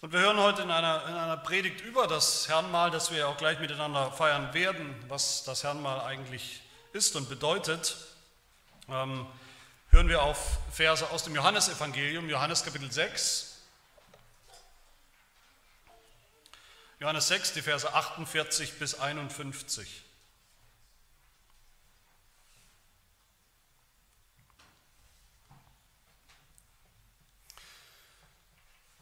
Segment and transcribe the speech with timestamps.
[0.00, 3.36] Und wir hören heute in einer, in einer Predigt über das Herrnmal, das wir auch
[3.36, 7.96] gleich miteinander feiern werden, was das Herrnmal eigentlich ist und bedeutet,
[8.88, 9.26] ähm,
[9.90, 13.56] hören wir auf Verse aus dem Johannesevangelium, Johannes Kapitel 6.
[17.00, 20.04] Johannes 6, die Verse 48 bis 51.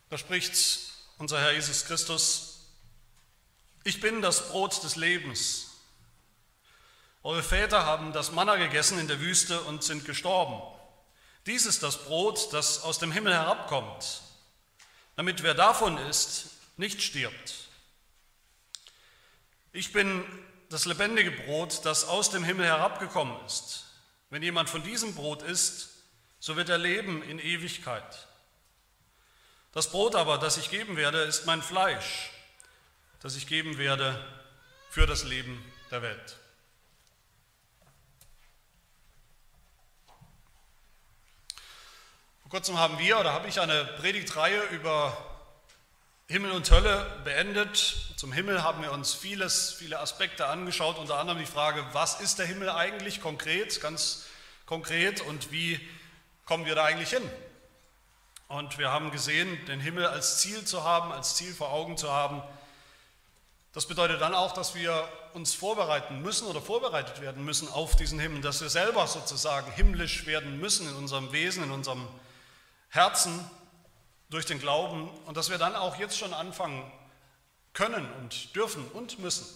[0.08, 0.85] Da spricht
[1.18, 2.60] unser Herr Jesus Christus,
[3.84, 5.68] ich bin das Brot des Lebens.
[7.22, 10.60] Eure Väter haben das Manna gegessen in der Wüste und sind gestorben.
[11.46, 14.22] Dies ist das Brot, das aus dem Himmel herabkommt,
[15.14, 17.54] damit wer davon isst, nicht stirbt.
[19.72, 20.24] Ich bin
[20.68, 23.84] das lebendige Brot, das aus dem Himmel herabgekommen ist.
[24.30, 25.90] Wenn jemand von diesem Brot isst,
[26.40, 28.26] so wird er leben in Ewigkeit.
[29.76, 32.30] Das Brot aber, das ich geben werde, ist mein Fleisch,
[33.20, 34.18] das ich geben werde
[34.88, 36.38] für das Leben der Welt.
[42.40, 45.14] Vor kurzem haben wir oder habe ich eine Predigtreihe über
[46.26, 47.96] Himmel und Hölle beendet.
[48.16, 52.38] Zum Himmel haben wir uns vieles, viele Aspekte angeschaut, unter anderem die Frage, was ist
[52.38, 54.24] der Himmel eigentlich konkret, ganz
[54.64, 55.78] konkret und wie
[56.46, 57.30] kommen wir da eigentlich hin?
[58.48, 62.12] Und wir haben gesehen, den Himmel als Ziel zu haben, als Ziel vor Augen zu
[62.12, 62.42] haben.
[63.72, 68.18] Das bedeutet dann auch, dass wir uns vorbereiten müssen oder vorbereitet werden müssen auf diesen
[68.18, 72.08] Himmel, dass wir selber sozusagen himmlisch werden müssen in unserem Wesen, in unserem
[72.88, 73.38] Herzen
[74.30, 76.90] durch den Glauben und dass wir dann auch jetzt schon anfangen
[77.74, 79.46] können und dürfen und müssen,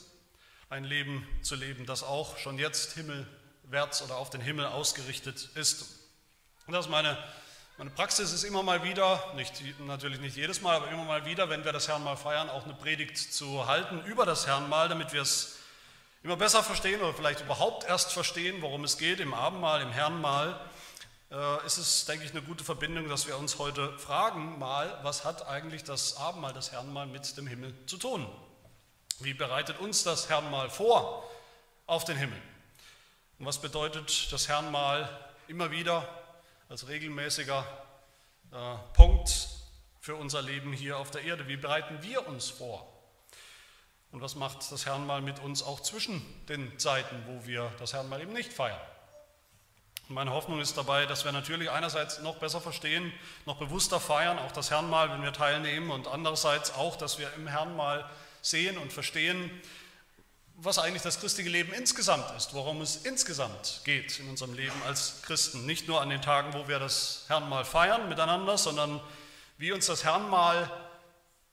[0.68, 5.82] ein Leben zu leben, das auch schon jetzt himmelwärts oder auf den Himmel ausgerichtet ist.
[6.66, 7.16] Und das ist meine
[7.80, 11.48] meine Praxis ist immer mal wieder, nicht, natürlich nicht jedes Mal, aber immer mal wieder,
[11.48, 15.22] wenn wir das Herrnmal feiern, auch eine Predigt zu halten über das Herrnmal, damit wir
[15.22, 15.56] es
[16.22, 20.60] immer besser verstehen oder vielleicht überhaupt erst verstehen, worum es geht im Abendmahl, im Herrnmal.
[21.30, 25.24] Äh, ist es, denke ich, eine gute Verbindung, dass wir uns heute fragen, mal, was
[25.24, 28.28] hat eigentlich das Abendmahl, das Herrnmal mit dem Himmel zu tun?
[29.20, 31.26] Wie bereitet uns das Herrnmal vor
[31.86, 32.42] auf den Himmel?
[33.38, 35.08] Und was bedeutet das Herrnmal
[35.48, 36.06] immer wieder
[36.70, 37.66] als regelmäßiger
[38.52, 38.56] äh,
[38.94, 39.48] Punkt
[39.98, 41.48] für unser Leben hier auf der Erde.
[41.48, 42.86] Wie bereiten wir uns vor?
[44.12, 48.22] Und was macht das Herrnmal mit uns auch zwischen den Zeiten, wo wir das Herrnmal
[48.22, 48.80] eben nicht feiern?
[50.06, 53.12] Meine Hoffnung ist dabei, dass wir natürlich einerseits noch besser verstehen,
[53.46, 57.48] noch bewusster feiern, auch das Herrnmal, wenn wir teilnehmen, und andererseits auch, dass wir im
[57.48, 58.08] Herrnmal
[58.42, 59.50] sehen und verstehen,
[60.62, 65.22] was eigentlich das christliche Leben insgesamt ist, worum es insgesamt geht in unserem Leben als
[65.22, 65.64] Christen.
[65.64, 69.00] Nicht nur an den Tagen, wo wir das Herrnmal feiern miteinander, sondern
[69.56, 70.70] wie uns das Herrnmal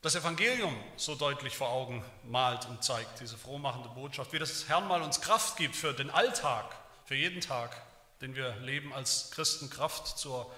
[0.02, 5.02] das Evangelium so deutlich vor Augen malt und zeigt, diese frohmachende Botschaft, wie das Herrnmal
[5.02, 6.76] uns Kraft gibt für den Alltag,
[7.06, 7.80] für jeden Tag,
[8.20, 10.52] den wir leben als Christen, Kraft zur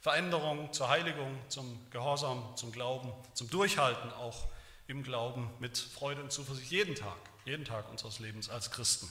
[0.00, 4.48] Veränderung, zur Heiligung, zum Gehorsam, zum Glauben, zum Durchhalten auch
[4.88, 9.10] im Glauben mit Freude und Zuversicht jeden Tag jeden Tag unseres Lebens als Christen.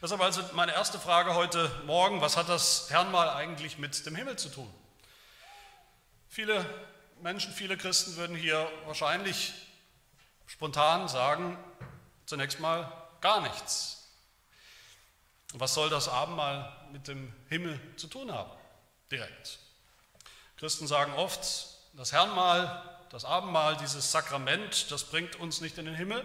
[0.00, 4.36] Deshalb also meine erste Frage heute Morgen, was hat das Herrnmal eigentlich mit dem Himmel
[4.36, 4.72] zu tun?
[6.28, 6.64] Viele
[7.22, 9.54] Menschen, viele Christen würden hier wahrscheinlich
[10.46, 11.56] spontan sagen,
[12.26, 14.08] zunächst mal gar nichts.
[15.54, 18.50] Was soll das Abendmahl mit dem Himmel zu tun haben?
[19.10, 19.58] Direkt.
[20.56, 21.40] Christen sagen oft,
[21.94, 26.24] das Herrnmal, das Abendmahl, dieses Sakrament, das bringt uns nicht in den Himmel,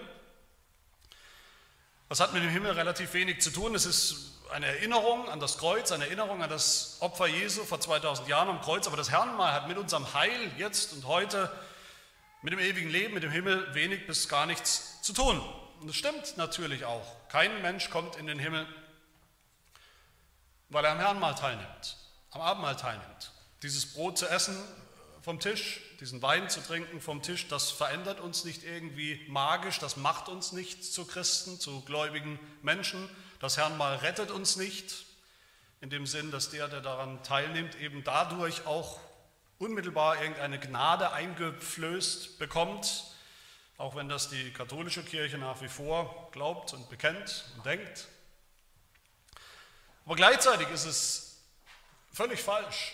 [2.09, 3.75] das hat mit dem Himmel relativ wenig zu tun.
[3.75, 8.27] Es ist eine Erinnerung an das Kreuz, eine Erinnerung an das Opfer Jesu vor 2000
[8.27, 8.87] Jahren am Kreuz.
[8.87, 11.51] Aber das Herrnmal hat mit unserem Heil jetzt und heute,
[12.41, 15.39] mit dem ewigen Leben, mit dem Himmel wenig bis gar nichts zu tun.
[15.81, 17.05] Und das stimmt natürlich auch.
[17.29, 18.65] Kein Mensch kommt in den Himmel,
[20.69, 21.97] weil er am Herrnmal teilnimmt,
[22.31, 23.31] am Abendmahl teilnimmt.
[23.61, 24.57] Dieses Brot zu essen
[25.21, 29.97] vom Tisch, diesen Wein zu trinken vom Tisch, das verändert uns nicht irgendwie magisch, das
[29.97, 33.09] macht uns nicht zu Christen, zu gläubigen Menschen.
[33.39, 35.05] Das Herrn mal rettet uns nicht,
[35.81, 38.99] in dem Sinn, dass der, der daran teilnimmt, eben dadurch auch
[39.57, 43.05] unmittelbar irgendeine Gnade eingeflößt bekommt,
[43.77, 48.07] auch wenn das die katholische Kirche nach wie vor glaubt und bekennt und denkt.
[50.05, 51.37] Aber gleichzeitig ist es
[52.11, 52.93] völlig falsch,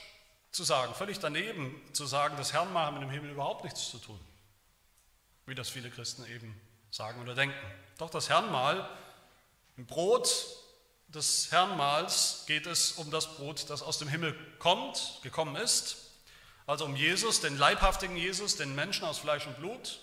[0.55, 3.97] zu sagen, völlig daneben zu sagen, das Herrnmal hat mit dem Himmel überhaupt nichts zu
[3.97, 4.19] tun,
[5.45, 6.59] wie das viele Christen eben
[6.91, 7.55] sagen oder denken.
[7.97, 8.89] Doch das Herrnmal,
[9.75, 10.33] im Brot
[11.09, 15.97] des Herrnmals geht es um das Brot, das aus dem Himmel kommt, gekommen ist,
[16.65, 19.99] also um Jesus, den leibhaftigen Jesus, den Menschen aus Fleisch und Blut.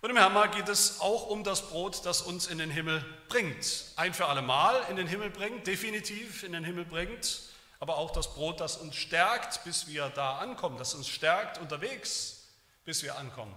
[0.00, 3.84] Und im Herrn geht es auch um das Brot, das uns in den Himmel bringt.
[3.96, 7.42] Ein für alle Mal in den Himmel bringt, definitiv in den Himmel bringt,
[7.82, 12.44] aber auch das Brot, das uns stärkt, bis wir da ankommen, das uns stärkt unterwegs,
[12.84, 13.52] bis wir ankommen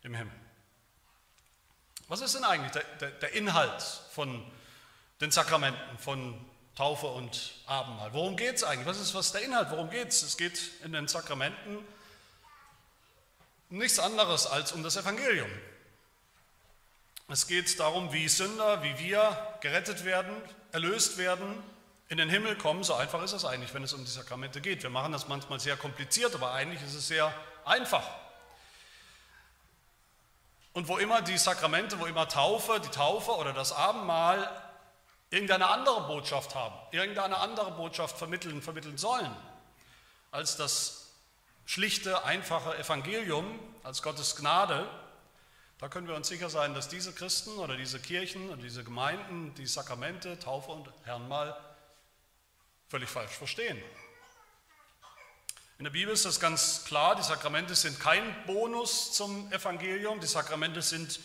[0.00, 0.32] im Himmel.
[2.08, 3.82] Was ist denn eigentlich der, der, der Inhalt
[4.12, 4.42] von
[5.20, 6.42] den Sakramenten, von
[6.74, 8.14] Taufe und Abendmahl?
[8.14, 8.86] Worum geht es eigentlich?
[8.86, 9.70] Was ist was der Inhalt?
[9.70, 10.22] Worum geht es?
[10.22, 11.76] Es geht in den Sakramenten
[13.68, 15.50] um nichts anderes als um das Evangelium.
[17.28, 20.34] Es geht darum, wie Sünder, wie wir gerettet werden,
[20.72, 21.62] erlöst werden,
[22.08, 22.84] in den Himmel kommen.
[22.84, 24.82] So einfach ist es eigentlich, wenn es um die Sakramente geht.
[24.82, 27.32] Wir machen das manchmal sehr kompliziert, aber eigentlich ist es sehr
[27.64, 28.04] einfach.
[30.72, 34.48] Und wo immer die Sakramente, wo immer Taufe, die Taufe oder das Abendmahl
[35.30, 39.34] irgendeine andere Botschaft haben, irgendeine andere Botschaft vermitteln, vermitteln sollen,
[40.30, 41.12] als das
[41.64, 44.88] schlichte, einfache Evangelium, als Gottes Gnade,
[45.78, 49.54] da können wir uns sicher sein, dass diese Christen oder diese Kirchen oder diese Gemeinden
[49.54, 51.56] die Sakramente, Taufe und Herrenmahl
[52.88, 53.82] völlig falsch verstehen.
[55.78, 60.26] In der Bibel ist das ganz klar, die Sakramente sind kein Bonus zum Evangelium, die
[60.26, 61.20] Sakramente sind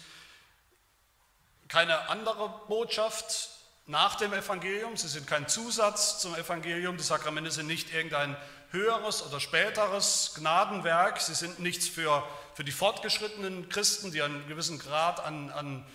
[1.69, 3.49] keine andere Botschaft
[3.85, 8.35] nach dem Evangelium, sie sind kein Zusatz zum Evangelium, die Sakramente sind nicht irgendein
[8.71, 14.79] höheres oder späteres Gnadenwerk, sie sind nichts für, für die fortgeschrittenen Christen, die einen gewissen
[14.79, 15.85] Grad an, an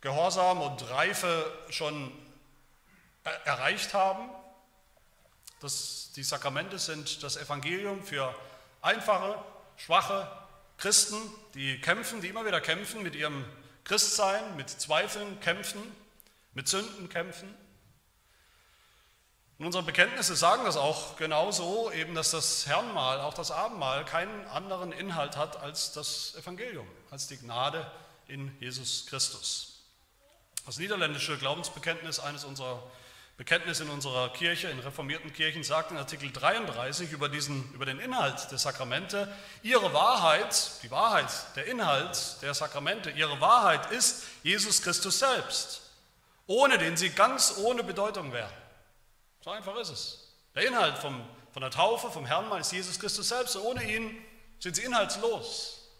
[0.00, 2.12] Gehorsam und Reife schon
[3.44, 4.28] erreicht haben,
[5.62, 8.34] das, die Sakramente sind das Evangelium für
[8.80, 9.38] einfache,
[9.76, 10.30] schwache
[10.76, 11.16] Christen,
[11.54, 13.44] die kämpfen, die immer wieder kämpfen mit ihrem
[13.84, 15.80] Christsein, mit Zweifeln kämpfen,
[16.54, 17.54] mit Sünden kämpfen.
[19.58, 24.46] Und unsere Bekenntnisse sagen das auch genauso, eben, dass das Herrnmal, auch das Abendmahl, keinen
[24.48, 27.88] anderen Inhalt hat als das Evangelium, als die Gnade
[28.26, 29.84] in Jesus Christus.
[30.66, 32.82] Das niederländische Glaubensbekenntnis, eines unserer
[33.42, 37.98] Bekenntnis in unserer Kirche, in reformierten Kirchen, sagt in Artikel 33 über, diesen, über den
[37.98, 39.26] Inhalt der Sakramente,
[39.64, 45.82] ihre Wahrheit, die Wahrheit, der Inhalt der Sakramente, ihre Wahrheit ist Jesus Christus selbst,
[46.46, 48.52] ohne den sie ganz ohne Bedeutung wären.
[49.40, 50.28] So einfach ist es.
[50.54, 51.20] Der Inhalt vom,
[51.52, 54.24] von der Taufe, vom Herrn ist Jesus Christus selbst und ohne ihn
[54.60, 55.90] sind sie inhaltslos.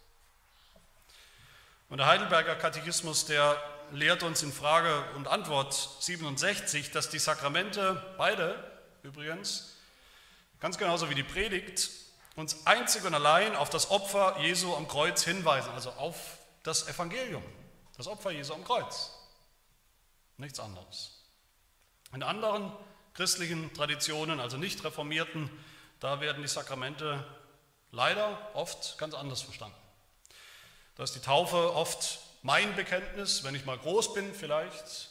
[1.88, 3.60] Und der Heidelberger Katechismus, der
[3.92, 8.62] lehrt uns in Frage und Antwort 67, dass die Sakramente, beide
[9.02, 9.76] übrigens,
[10.60, 11.90] ganz genauso wie die Predigt,
[12.34, 17.42] uns einzig und allein auf das Opfer Jesu am Kreuz hinweisen, also auf das Evangelium,
[17.96, 19.12] das Opfer Jesu am Kreuz.
[20.38, 21.18] Nichts anderes.
[22.14, 22.72] In anderen
[23.14, 25.50] christlichen Traditionen, also nicht reformierten,
[26.00, 27.24] da werden die Sakramente
[27.90, 29.76] leider oft ganz anders verstanden.
[30.96, 35.10] Da ist die Taufe oft mein Bekenntnis, wenn ich mal groß bin vielleicht,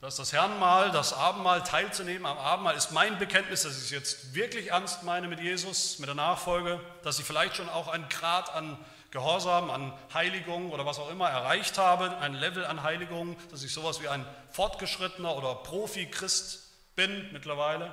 [0.00, 4.34] dass das Herrenmahl, das Abendmahl teilzunehmen am Abendmahl ist mein Bekenntnis, dass ich es jetzt
[4.34, 8.52] wirklich ernst meine mit Jesus, mit der Nachfolge, dass ich vielleicht schon auch einen Grad
[8.54, 8.76] an
[9.10, 13.72] Gehorsam, an Heiligung oder was auch immer erreicht habe, ein Level an Heiligung, dass ich
[13.72, 17.92] sowas wie ein fortgeschrittener oder Profi-Christ bin mittlerweile.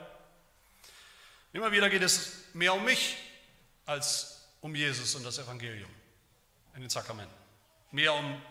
[1.53, 3.17] Immer wieder geht es mehr um mich
[3.85, 5.89] als um Jesus und das Evangelium
[6.75, 7.38] in den Sakramenten
[7.91, 8.41] mehr um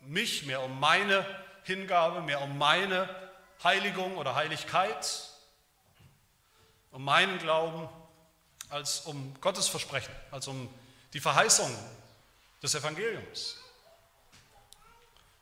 [0.00, 1.24] mich, mehr um meine
[1.64, 3.08] Hingabe, mehr um meine
[3.62, 5.30] Heiligung oder Heiligkeit,
[6.90, 7.88] um meinen Glauben,
[8.68, 10.68] als um Gottes Versprechen, als um
[11.12, 11.70] die Verheißung
[12.62, 13.58] des Evangeliums,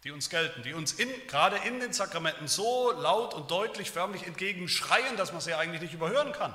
[0.02, 4.26] die uns gelten, die uns in, gerade in den Sakramenten so laut und deutlich förmlich
[4.26, 6.54] entgegenschreien, dass man sie eigentlich nicht überhören kann,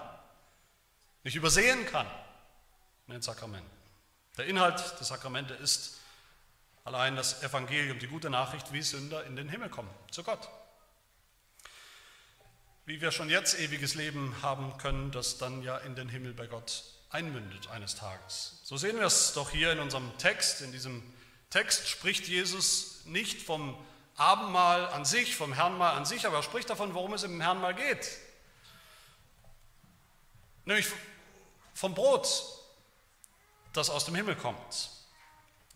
[1.23, 2.07] nicht übersehen kann
[3.07, 3.69] in den Sakramenten.
[4.37, 5.97] Der Inhalt der Sakramente ist
[6.83, 10.49] Allein das Evangelium, die gute Nachricht, wie Sünder in den Himmel kommen, zu Gott.
[12.85, 16.47] Wie wir schon jetzt ewiges Leben haben können, das dann ja in den Himmel bei
[16.47, 18.59] Gott einmündet eines Tages.
[18.63, 20.61] So sehen wir es doch hier in unserem Text.
[20.61, 21.03] In diesem
[21.49, 23.77] Text spricht Jesus nicht vom
[24.15, 27.73] Abendmahl an sich, vom Herrnmahl an sich, aber er spricht davon, worum es im Herrnmahl
[27.73, 28.09] geht.
[30.65, 30.87] Nämlich
[31.73, 32.27] vom Brot,
[33.73, 34.89] das aus dem Himmel kommt.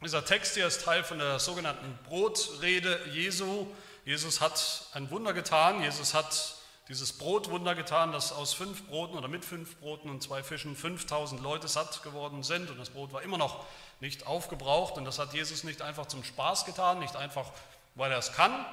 [0.03, 3.67] Dieser Text hier ist Teil von der sogenannten Brotrede Jesu.
[4.03, 5.81] Jesus hat ein Wunder getan.
[5.81, 6.55] Jesus hat
[6.89, 11.41] dieses Brotwunder getan, dass aus fünf Broten oder mit fünf Broten und zwei Fischen 5000
[11.41, 12.69] Leute satt geworden sind.
[12.69, 13.65] Und das Brot war immer noch
[14.01, 14.97] nicht aufgebraucht.
[14.97, 17.49] Und das hat Jesus nicht einfach zum Spaß getan, nicht einfach,
[17.95, 18.65] weil er es kann,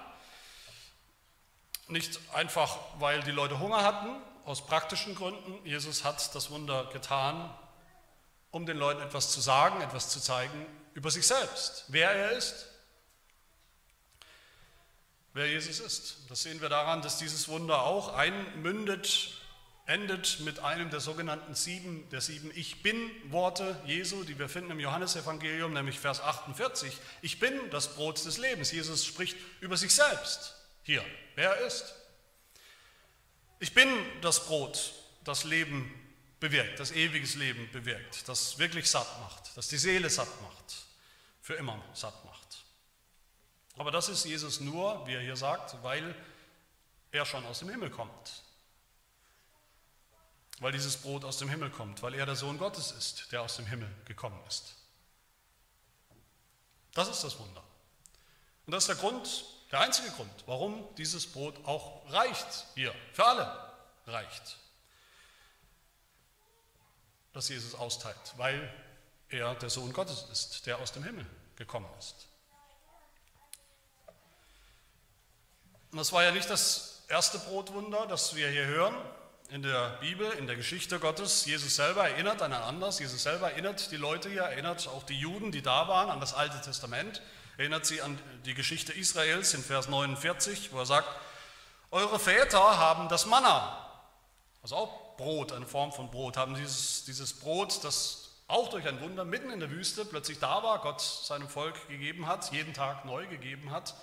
[1.87, 5.64] nicht einfach, weil die Leute Hunger hatten, aus praktischen Gründen.
[5.64, 7.49] Jesus hat das Wunder getan,
[8.50, 12.66] um den Leuten etwas zu sagen, etwas zu zeigen über sich selbst, wer er ist,
[15.33, 16.16] wer Jesus ist.
[16.28, 19.33] Das sehen wir daran, dass dieses Wunder auch einmündet,
[19.87, 24.80] endet mit einem der sogenannten sieben, der sieben Ich Bin-Worte Jesu, die wir finden im
[24.80, 26.92] Johannesevangelium, nämlich Vers 48.
[27.23, 28.71] Ich bin das Brot des Lebens.
[28.71, 31.04] Jesus spricht über sich selbst hier,
[31.35, 31.95] wer er ist.
[33.59, 33.88] Ich bin
[34.23, 34.92] das Brot,
[35.25, 35.92] das Leben
[36.40, 40.87] bewirkt, das ewiges Leben bewirkt, das wirklich satt macht, das die Seele satt macht,
[41.42, 42.64] für immer satt macht.
[43.76, 46.14] Aber das ist Jesus nur, wie er hier sagt, weil
[47.12, 48.42] er schon aus dem Himmel kommt.
[50.59, 53.56] Weil dieses Brot aus dem Himmel kommt, weil er der Sohn Gottes ist, der aus
[53.56, 54.75] dem Himmel gekommen ist.
[56.92, 57.62] Das ist das Wunder.
[58.66, 63.25] Und das ist der Grund, der einzige Grund, warum dieses Brot auch reicht hier, für
[63.25, 63.73] alle
[64.06, 64.59] reicht
[67.40, 68.70] das Jesus austeilt, weil
[69.30, 71.25] er der Sohn Gottes ist, der aus dem Himmel
[71.56, 72.28] gekommen ist.
[75.90, 78.94] Und das war ja nicht das erste Brotwunder, das wir hier hören
[79.49, 81.47] in der Bibel, in der Geschichte Gottes.
[81.47, 82.99] Jesus selber erinnert an ein anderes.
[82.99, 86.35] Jesus selber erinnert die Leute hier, erinnert auch die Juden, die da waren, an das
[86.35, 87.23] Alte Testament.
[87.56, 91.09] Erinnert sie an die Geschichte Israels in Vers 49, wo er sagt,
[91.90, 93.88] eure Väter haben das Manna,
[94.62, 99.00] also auch Brot, eine Form von Brot, haben dieses, dieses Brot, das auch durch ein
[99.03, 103.05] Wunder mitten in der Wüste plötzlich da war, Gott seinem Volk gegeben hat, jeden Tag
[103.05, 103.95] neu gegeben hat.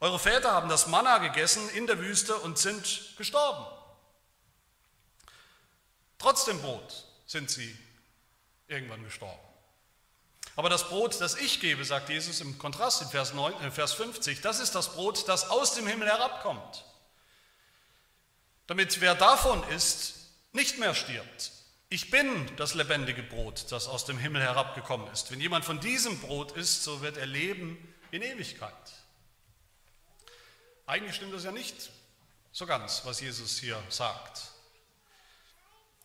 [0.00, 3.64] Eure Väter haben das Manna gegessen in der Wüste und sind gestorben.
[6.18, 7.76] Trotz dem Brot sind sie
[8.66, 9.38] irgendwann gestorben.
[10.56, 13.92] Aber das Brot, das ich gebe, sagt Jesus im Kontrast in Vers, 9, äh Vers
[13.92, 16.84] 50, das ist das Brot, das aus dem Himmel herabkommt.
[18.66, 20.14] Damit wer davon isst,
[20.56, 21.52] nicht mehr stirbt.
[21.88, 25.30] Ich bin das lebendige Brot, das aus dem Himmel herabgekommen ist.
[25.30, 27.78] Wenn jemand von diesem Brot isst, so wird er leben
[28.10, 28.72] in Ewigkeit.
[30.86, 31.90] Eigentlich stimmt das ja nicht
[32.50, 34.42] so ganz, was Jesus hier sagt.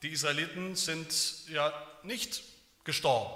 [0.03, 1.13] Die Israeliten sind
[1.47, 2.43] ja nicht
[2.83, 3.31] gestorben.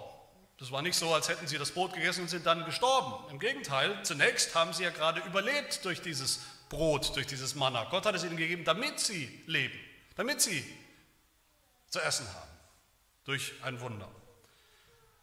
[0.58, 3.30] Das war nicht so, als hätten sie das Brot gegessen und sind dann gestorben.
[3.32, 7.86] Im Gegenteil, zunächst haben sie ja gerade überlebt durch dieses Brot, durch dieses Manna.
[7.86, 9.78] Gott hat es ihnen gegeben, damit sie leben,
[10.16, 10.64] damit sie
[11.96, 12.50] zu essen haben,
[13.24, 14.10] durch ein Wunder.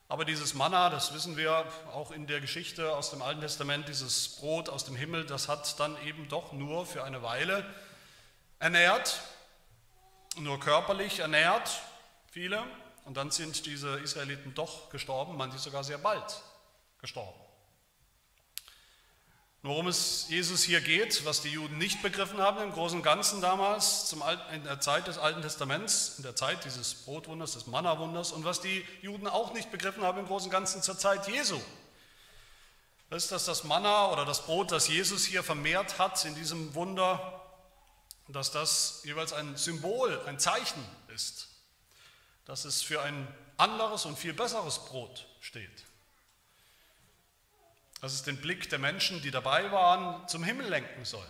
[0.08, 4.36] Aber dieses Manna, das wissen wir auch in der Geschichte aus dem Alten Testament, dieses
[4.36, 7.66] Brot aus dem Himmel, das hat dann eben doch nur für eine Weile
[8.58, 9.20] ernährt,
[10.36, 11.78] nur körperlich ernährt,
[12.30, 12.62] viele.
[13.04, 16.40] Und dann sind diese Israeliten doch gestorben, manche sogar sehr bald
[17.00, 17.41] gestorben.
[19.64, 23.40] Worum es Jesus hier geht, was die Juden nicht begriffen haben im Großen und Ganzen
[23.40, 27.68] damals, zum Alten, in der Zeit des Alten Testaments, in der Zeit dieses Brotwunders, des
[27.68, 31.28] Manna-Wunders und was die Juden auch nicht begriffen haben im Großen und Ganzen zur Zeit
[31.28, 31.60] Jesu.
[33.10, 37.40] Ist, dass das Manna oder das Brot, das Jesus hier vermehrt hat in diesem Wunder,
[38.26, 41.50] dass das jeweils ein Symbol, ein Zeichen ist,
[42.46, 43.28] dass es für ein
[43.58, 45.84] anderes und viel besseres Brot steht
[48.02, 51.26] dass es den Blick der Menschen, die dabei waren, zum Himmel lenken soll,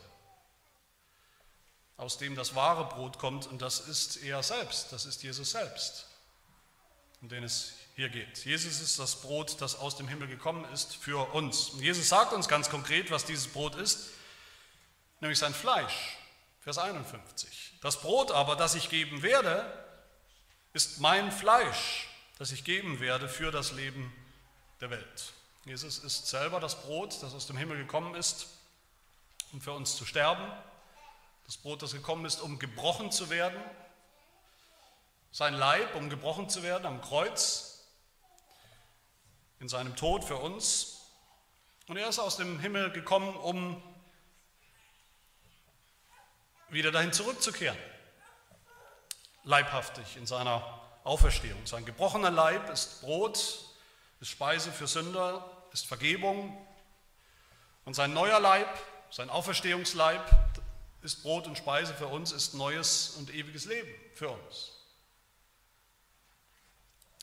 [1.99, 6.09] aus dem das wahre Brot kommt und das ist er selbst, das ist Jesus selbst,
[7.21, 8.43] um den es hier geht.
[8.47, 11.69] Jesus ist das Brot, das aus dem Himmel gekommen ist für uns.
[11.69, 14.09] Und Jesus sagt uns ganz konkret, was dieses Brot ist,
[15.21, 16.17] nämlich sein Fleisch.
[16.61, 17.75] Vers 51.
[17.83, 19.71] Das Brot aber, das ich geben werde,
[20.73, 24.11] ist mein Fleisch, das ich geben werde für das Leben
[24.81, 25.35] der Welt.
[25.65, 28.49] Jesus ist selber das Brot, das aus dem Himmel gekommen ist,
[29.53, 30.45] um für uns zu sterben.
[31.47, 33.61] Das Brot, das gekommen ist, um gebrochen zu werden.
[35.31, 37.87] Sein Leib, um gebrochen zu werden am Kreuz,
[39.61, 40.99] in seinem Tod für uns.
[41.87, 43.81] Und er ist aus dem Himmel gekommen, um
[46.71, 47.79] wieder dahin zurückzukehren.
[49.45, 51.65] Leibhaftig in seiner Auferstehung.
[51.67, 53.72] Sein gebrochener Leib ist Brot,
[54.23, 56.57] ist Speise für Sünder, ist Vergebung.
[57.85, 58.69] Und sein neuer Leib,
[59.11, 60.25] sein Auferstehungsleib,
[61.03, 64.71] ist Brot und Speise für uns, ist neues und ewiges Leben für uns.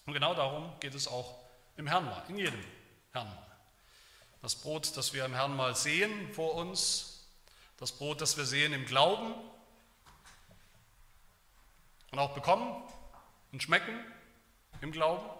[0.05, 1.39] Und genau darum geht es auch
[1.77, 2.61] im Herrnmal, in jedem
[3.13, 3.47] Herrnmal.
[4.41, 7.25] Das Brot, das wir im Herrnmal sehen vor uns,
[7.77, 9.33] das Brot, das wir sehen im Glauben
[12.11, 12.83] und auch bekommen
[13.53, 13.97] und schmecken
[14.81, 15.38] im Glauben,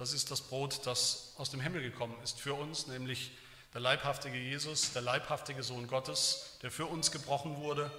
[0.00, 3.32] das ist das Brot, das aus dem Himmel gekommen ist für uns, nämlich
[3.74, 7.90] der leibhaftige Jesus, der leibhaftige Sohn Gottes, der für uns gebrochen wurde,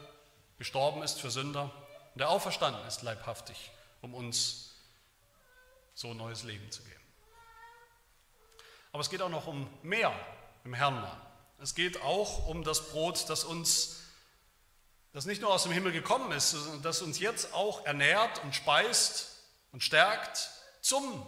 [0.58, 1.72] gestorben ist für Sünder
[2.14, 3.70] und der auferstanden ist leibhaftig,
[4.02, 4.72] um uns
[5.94, 7.04] so neues Leben zu geben.
[8.94, 10.12] Aber es geht auch noch um mehr
[10.64, 11.08] im Herrn.
[11.60, 14.02] Es geht auch um das Brot, das uns,
[15.14, 18.56] das nicht nur aus dem Himmel gekommen ist, sondern das uns jetzt auch ernährt und
[18.56, 20.50] speist und stärkt
[20.82, 21.24] zum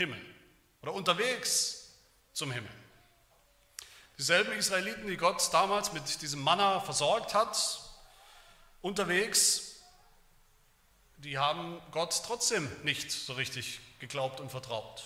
[0.00, 0.20] Himmel
[0.82, 1.94] oder unterwegs
[2.32, 2.70] zum Himmel.
[4.18, 7.80] Dieselben Israeliten, die Gott damals mit diesem Manna versorgt hat,
[8.80, 9.82] unterwegs,
[11.18, 15.04] die haben Gott trotzdem nicht so richtig geglaubt und vertraut.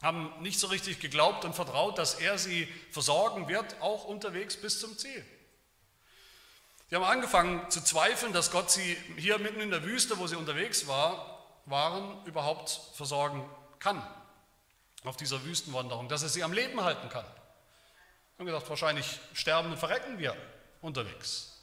[0.00, 4.80] Haben nicht so richtig geglaubt und vertraut, dass er sie versorgen wird, auch unterwegs bis
[4.80, 5.24] zum Ziel.
[6.88, 10.36] Sie haben angefangen zu zweifeln, dass Gott sie hier mitten in der Wüste, wo sie
[10.36, 13.48] unterwegs war, waren, überhaupt versorgen
[13.82, 14.02] kann.
[15.04, 17.24] Auf dieser Wüstenwanderung, dass er sie am Leben halten kann.
[17.24, 20.36] Sie haben gesagt, wahrscheinlich sterben und verrecken wir
[20.80, 21.60] unterwegs.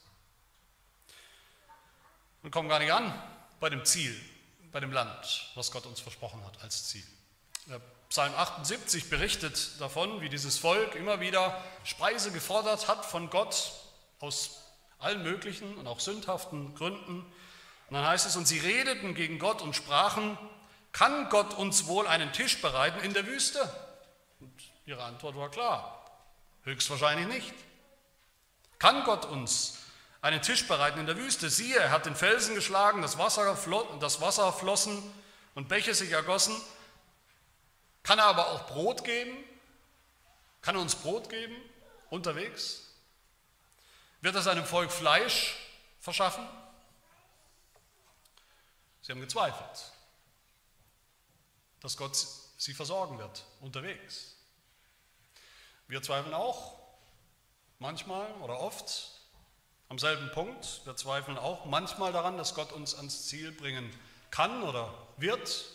[2.44, 3.14] Und kommen gar nicht an
[3.60, 4.16] bei dem Ziel,
[4.72, 7.06] bei dem Land, was Gott uns versprochen hat als Ziel.
[8.10, 13.72] Psalm 78 berichtet davon, wie dieses Volk immer wieder Speise gefordert hat von Gott
[14.20, 14.62] aus
[14.98, 17.20] allen möglichen und auch sündhaften Gründen.
[17.20, 20.38] Und dann heißt es, und sie redeten gegen Gott und sprachen,
[20.92, 23.62] kann Gott uns wohl einen Tisch bereiten in der Wüste?
[24.40, 24.52] Und
[24.86, 26.06] ihre Antwort war klar,
[26.64, 27.54] höchstwahrscheinlich nicht.
[28.80, 29.78] Kann Gott uns
[30.22, 31.50] einen Tisch bereiten in der Wüste.
[31.50, 33.58] Siehe, er hat den Felsen geschlagen, das Wasser,
[34.00, 35.02] das Wasser flossen
[35.56, 36.56] und Bäche sich ergossen.
[38.04, 39.38] Kann er aber auch Brot geben?
[40.62, 41.56] Kann er uns Brot geben
[42.10, 42.94] unterwegs?
[44.22, 45.56] Wird er seinem Volk Fleisch
[46.00, 46.46] verschaffen?
[49.02, 49.89] Sie haben gezweifelt,
[51.82, 52.18] dass Gott
[52.58, 54.36] sie versorgen wird unterwegs.
[55.88, 56.78] Wir zweifeln auch
[57.80, 59.12] manchmal oder oft
[59.88, 60.82] am selben Punkt.
[60.86, 63.92] Wir zweifeln auch manchmal daran, dass Gott uns ans Ziel bringen
[64.30, 65.66] kann oder wird,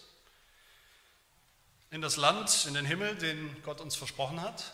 [1.91, 4.73] in das Land, in den Himmel, den Gott uns versprochen hat.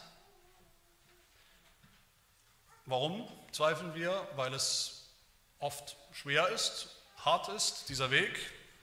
[2.86, 4.26] Warum zweifeln wir?
[4.36, 5.10] Weil es
[5.58, 6.88] oft schwer ist,
[7.18, 8.38] hart ist, dieser Weg,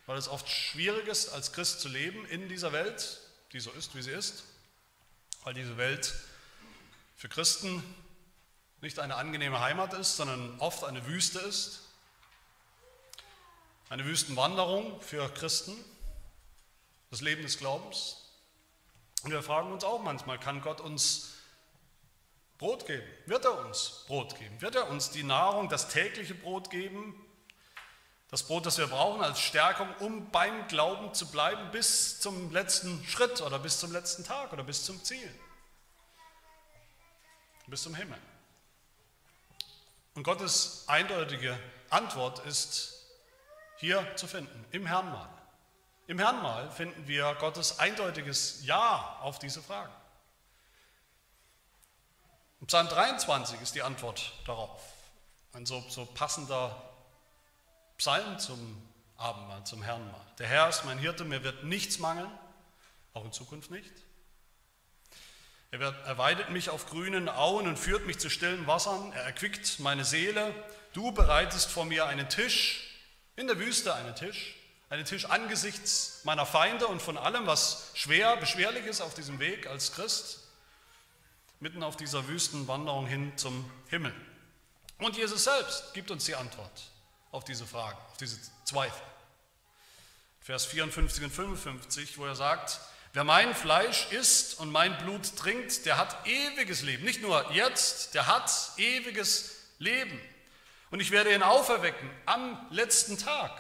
[0.08, 3.20] weil es oft schwierig ist, als Christ zu leben in dieser Welt,
[3.52, 4.46] die so ist, wie sie ist,
[5.44, 6.16] weil diese Welt
[7.16, 7.84] für Christen
[8.82, 11.82] nicht eine angenehme Heimat ist, sondern oft eine Wüste ist.
[13.90, 15.74] Eine Wüstenwanderung für Christen,
[17.10, 18.18] das Leben des Glaubens.
[19.24, 21.34] Und wir fragen uns auch manchmal, kann Gott uns
[22.58, 23.08] Brot geben?
[23.26, 24.62] Wird er uns Brot geben?
[24.62, 27.16] Wird er uns die Nahrung, das tägliche Brot geben?
[28.30, 33.04] Das Brot, das wir brauchen als Stärkung, um beim Glauben zu bleiben bis zum letzten
[33.06, 35.34] Schritt oder bis zum letzten Tag oder bis zum Ziel,
[37.68, 38.20] bis zum Himmel.
[40.14, 41.58] Und Gottes eindeutige
[41.90, 43.06] Antwort ist
[43.78, 45.30] hier zu finden, im Herrnmal.
[46.08, 49.94] Im Herrnmal finden wir Gottes eindeutiges Ja auf diese Fragen.
[52.66, 54.82] Psalm 23 ist die Antwort darauf.
[55.54, 56.76] Ein so, so passender
[57.98, 58.82] Psalm zum
[59.18, 60.22] Abendmahl, zum Herrnmal.
[60.38, 62.30] Der Herr ist mein Hirte, mir wird nichts mangeln,
[63.14, 63.92] auch in Zukunft nicht.
[65.72, 69.12] Er, wird, er weidet mich auf grünen Auen und führt mich zu stillen Wassern.
[69.14, 70.54] Er erquickt meine Seele.
[70.94, 72.84] Du bereitest vor mir einen Tisch,
[73.36, 74.56] in der Wüste einen Tisch,
[74.90, 79.68] einen Tisch angesichts meiner Feinde und von allem, was schwer, beschwerlich ist auf diesem Weg
[79.68, 80.40] als Christ,
[81.60, 84.14] mitten auf dieser Wüstenwanderung hin zum Himmel.
[85.00, 86.92] Und Jesus selbst gibt uns die Antwort
[87.38, 89.02] auf diese Fragen, auf diese Zweifel.
[90.42, 92.80] Vers 54 und 55, wo er sagt,
[93.14, 97.04] Wer mein Fleisch isst und mein Blut trinkt, der hat ewiges Leben.
[97.04, 100.22] Nicht nur jetzt, der hat ewiges Leben.
[100.92, 103.60] Und ich werde ihn auferwecken am letzten Tag.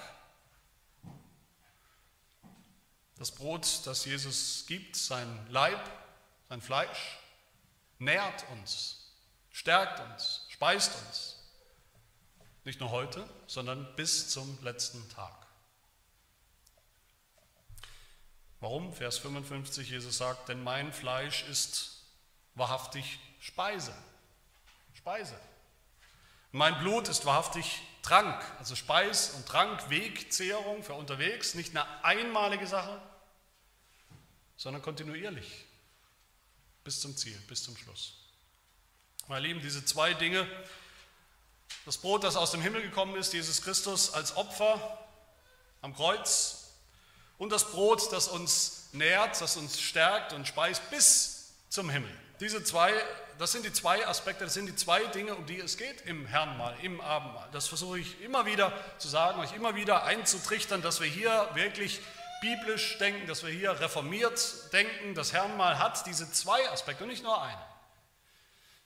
[3.18, 5.82] Das Brot, das Jesus gibt, sein Leib,
[6.50, 7.18] sein Fleisch,
[7.98, 9.12] nährt uns,
[9.52, 11.37] stärkt uns, speist uns.
[12.67, 15.32] Nicht nur heute, sondern bis zum letzten Tag.
[18.60, 18.91] Warum?
[18.91, 22.03] Vers 55, Jesus sagt, denn mein Fleisch ist
[22.56, 23.95] wahrhaftig Speise.
[24.93, 25.39] Speise.
[26.51, 32.67] Mein Blut ist wahrhaftig Trank, also Speis und Trank, Wegzehrung für unterwegs, nicht eine einmalige
[32.67, 33.01] Sache,
[34.58, 35.63] sondern kontinuierlich
[36.84, 38.25] bis zum Ziel, bis zum Schluss.
[39.30, 40.45] Meine Lieben, diese zwei Dinge,
[41.86, 44.99] das Brot, das aus dem Himmel gekommen ist, Jesus Christus als Opfer
[45.82, 46.73] am Kreuz
[47.38, 52.12] und das Brot, das uns nährt, das uns stärkt und speist bis zum Himmel.
[52.39, 52.93] Diese zwei,
[53.39, 56.25] das sind die zwei Aspekte, das sind die zwei Dinge, um die es geht im
[56.25, 57.49] Herrnmal, im Abendmahl.
[57.51, 61.99] Das versuche ich immer wieder zu sagen, euch immer wieder einzutrichtern, dass wir hier wirklich
[62.41, 65.15] biblisch denken, dass wir hier reformiert denken.
[65.15, 67.62] Das Herrenmal hat diese zwei Aspekte und nicht nur einen.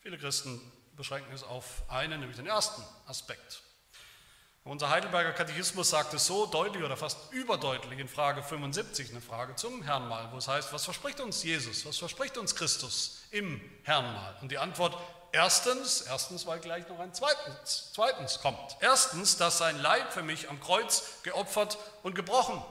[0.01, 0.61] Viele Christen
[1.01, 3.63] beschränken es auf einen, nämlich den ersten Aspekt.
[4.63, 9.55] Unser Heidelberger Katechismus sagt es so deutlich oder fast überdeutlich in Frage 75, eine Frage
[9.55, 14.37] zum Herrnmal, wo es heißt, was verspricht uns Jesus, was verspricht uns Christus im Herrnmal?
[14.41, 14.95] Und die Antwort,
[15.31, 18.77] erstens, erstens, weil gleich noch ein zweitens, zweitens kommt.
[18.79, 22.63] Erstens, dass sein Leib für mich am Kreuz geopfert und gebrochen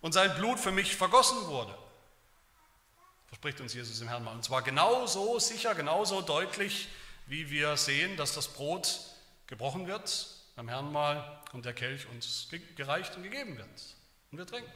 [0.00, 1.76] und sein Blut für mich vergossen wurde.
[3.26, 4.34] Verspricht uns Jesus im Herrnmal.
[4.34, 6.88] Und zwar genauso sicher, genauso deutlich,
[7.26, 9.00] wie wir sehen, dass das Brot
[9.46, 13.96] gebrochen wird beim Herrn mal und der Kelch uns gereicht und gegeben wird.
[14.30, 14.72] Und wir trinken.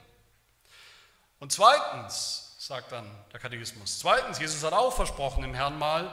[1.38, 6.12] Und zweitens, sagt dann der Katechismus, zweitens, Jesus hat auch versprochen im Herrn mal,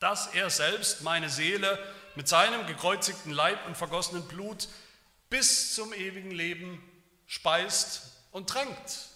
[0.00, 1.78] dass er selbst meine Seele
[2.16, 4.68] mit seinem gekreuzigten Leib und vergossenen Blut
[5.30, 6.82] bis zum ewigen Leben
[7.26, 9.08] speist und tränkt.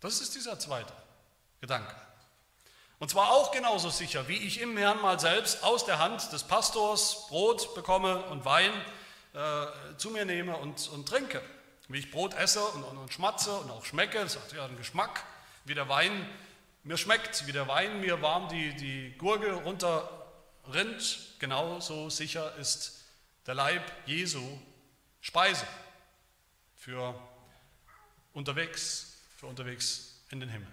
[0.00, 0.92] Das ist dieser zweite
[1.60, 1.94] Gedanke.
[3.02, 6.44] Und zwar auch genauso sicher, wie ich im Herrn mal selbst aus der Hand des
[6.44, 8.70] Pastors Brot bekomme und Wein
[9.34, 11.42] äh, zu mir nehme und, und trinke.
[11.88, 14.76] Wie ich Brot esse und, und, und schmatze und auch schmecke, das hat ja einen
[14.76, 15.24] Geschmack,
[15.64, 16.28] wie der Wein
[16.84, 23.02] mir schmeckt, wie der Wein mir warm die, die Gurgel runterrinnt, genauso sicher ist
[23.48, 24.60] der Leib Jesu
[25.20, 25.66] Speise
[26.76, 27.20] für
[28.32, 30.68] unterwegs, für unterwegs in den Himmel.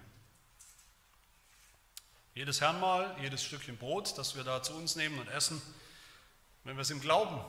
[2.34, 5.60] Jedes Herrnmal, jedes Stückchen Brot, das wir da zu uns nehmen und essen,
[6.64, 7.40] wenn wir es im Glauben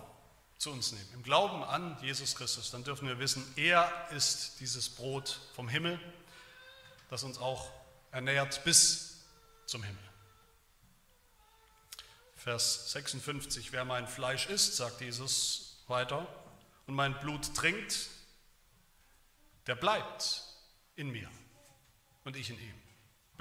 [0.58, 4.90] zu uns nehmen, im Glauben an Jesus Christus, dann dürfen wir wissen, er ist dieses
[4.90, 6.00] Brot vom Himmel,
[7.10, 7.70] das uns auch
[8.12, 9.22] ernährt bis
[9.66, 10.04] zum Himmel.
[12.36, 16.28] Vers 56, wer mein Fleisch isst, sagt Jesus weiter,
[16.88, 18.10] und mein Blut trinkt,
[19.68, 20.44] der bleibt
[20.96, 21.30] in mir
[22.24, 22.81] und ich in ihm.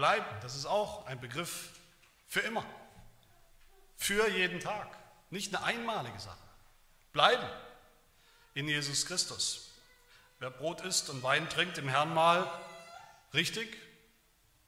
[0.00, 1.78] Bleiben, das ist auch ein Begriff
[2.26, 2.64] für immer,
[3.98, 4.88] für jeden Tag,
[5.28, 6.38] nicht eine einmalige Sache.
[7.12, 7.46] Bleiben
[8.54, 9.72] in Jesus Christus.
[10.38, 12.50] Wer Brot isst und Wein trinkt im Herrn mal
[13.34, 13.76] richtig,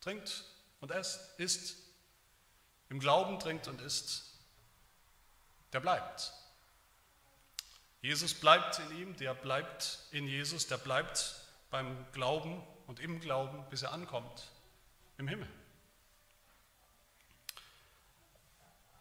[0.03, 0.45] trinkt
[0.83, 1.79] und esst, isst,
[2.90, 4.35] im Glauben trinkt und isst,
[5.73, 6.31] der bleibt.
[8.03, 11.37] Jesus bleibt in ihm, der bleibt in Jesus, der bleibt
[11.71, 14.52] beim Glauben und im Glauben, bis er ankommt
[15.18, 15.48] im Himmel.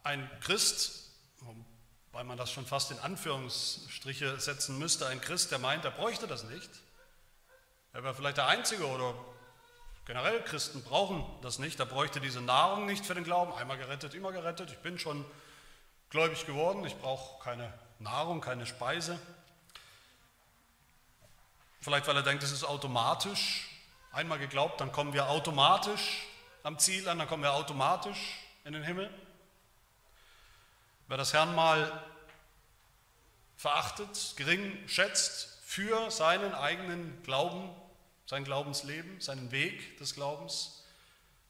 [0.04, 1.12] Ein Christ,
[2.12, 6.28] weil man das schon fast in Anführungsstriche setzen müsste, ein Christ, der meint, er bräuchte
[6.28, 6.70] das nicht.
[7.94, 9.14] Er wäre vielleicht der Einzige oder
[10.06, 11.80] generell Christen brauchen das nicht.
[11.80, 13.54] Er bräuchte diese Nahrung nicht für den Glauben.
[13.54, 14.72] Einmal gerettet, immer gerettet.
[14.72, 15.26] Ich bin schon
[16.10, 16.86] gläubig geworden.
[16.86, 19.20] Ich brauche keine Nahrung, keine Speise.
[21.82, 23.71] Vielleicht, weil er denkt, es ist automatisch.
[24.12, 26.28] Einmal geglaubt, dann kommen wir automatisch
[26.64, 29.10] am Ziel an, dann kommen wir automatisch in den Himmel.
[31.08, 32.04] Wer das Herrn mal
[33.56, 37.70] verachtet, gering schätzt für seinen eigenen Glauben,
[38.26, 40.84] sein Glaubensleben, seinen Weg des Glaubens,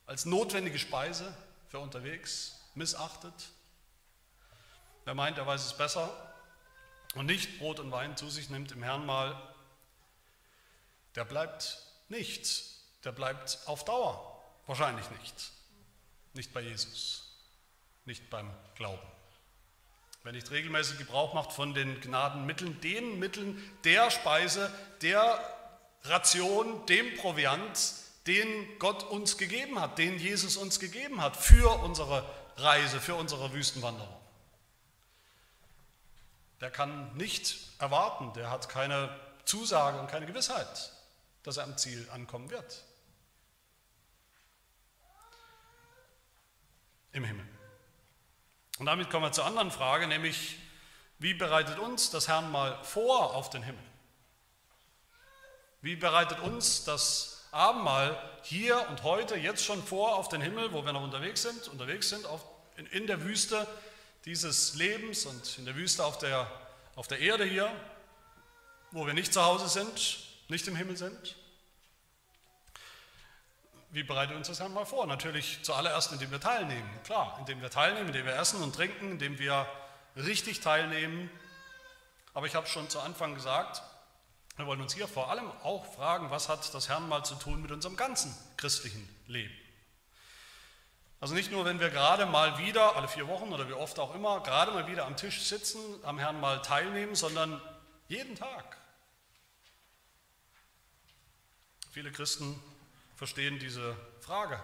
[0.05, 1.35] als notwendige Speise
[1.69, 3.49] für unterwegs missachtet,
[5.05, 6.09] wer meint, er weiß es besser
[7.15, 9.35] und nicht Brot und Wein zu sich nimmt im Herrn mal,
[11.15, 12.69] der bleibt nicht.
[13.03, 14.31] Der bleibt auf Dauer
[14.67, 15.51] wahrscheinlich nicht.
[16.33, 17.23] Nicht bei Jesus,
[18.05, 19.07] nicht beim Glauben.
[20.23, 24.71] Wer nicht regelmäßig Gebrauch macht von den Gnadenmitteln, den Mitteln der Speise,
[25.01, 25.43] der
[26.03, 27.93] Ration, dem Proviant,
[28.27, 28.47] den
[28.77, 32.23] Gott uns gegeben hat, den Jesus uns gegeben hat für unsere
[32.57, 34.15] Reise, für unsere Wüstenwanderung.
[36.61, 40.91] Der kann nicht erwarten, der hat keine Zusage und keine Gewissheit
[41.43, 42.83] dass er am Ziel ankommen wird.
[47.13, 47.45] Im Himmel.
[48.79, 50.57] Und damit kommen wir zur anderen Frage, nämlich,
[51.19, 53.83] wie bereitet uns das Herrn mal vor auf den Himmel?
[55.81, 60.85] Wie bereitet uns das Abendmahl hier und heute jetzt schon vor auf den Himmel, wo
[60.85, 62.45] wir noch unterwegs sind, unterwegs sind auf,
[62.77, 63.67] in, in, der Wüste
[64.25, 66.49] dieses Lebens und in der Wüste auf der,
[66.95, 67.71] auf der Erde hier,
[68.91, 71.35] wo wir nicht zu Hause sind, nicht im Himmel sind?
[73.89, 75.07] Wie bereitet uns das Herr mal vor?
[75.07, 76.89] Natürlich zuallererst, indem wir teilnehmen.
[77.03, 79.65] Klar, indem wir teilnehmen, indem wir essen und trinken, indem wir
[80.15, 81.29] richtig teilnehmen.
[82.33, 83.81] Aber ich habe schon zu Anfang gesagt,
[84.57, 87.61] wir wollen uns hier vor allem auch fragen, was hat das Herrn mal zu tun
[87.61, 89.53] mit unserem ganzen christlichen Leben?
[91.19, 94.15] Also nicht nur, wenn wir gerade mal wieder, alle vier Wochen oder wie oft auch
[94.15, 97.61] immer, gerade mal wieder am Tisch sitzen, am Herrn mal teilnehmen, sondern
[98.07, 98.80] jeden Tag.
[101.91, 102.57] Viele Christen
[103.15, 104.61] verstehen diese Frage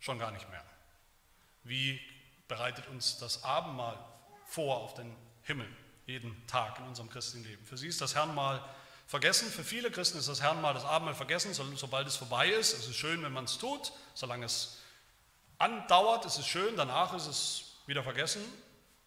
[0.00, 0.64] schon gar nicht mehr.
[1.62, 2.00] Wie
[2.48, 3.96] bereitet uns das Abendmahl
[4.46, 5.68] vor auf den Himmel,
[6.06, 7.64] jeden Tag in unserem christlichen Leben?
[7.64, 8.62] Für sie ist das Herrenmahl
[9.06, 9.48] vergessen.
[9.48, 12.72] Für viele Christen ist das Herrenmahl, das Abendmahl vergessen, sobald es vorbei ist.
[12.72, 14.78] Es ist schön, wenn man es tut, solange es
[15.58, 18.42] andauert, ist es schön, danach ist es wieder vergessen,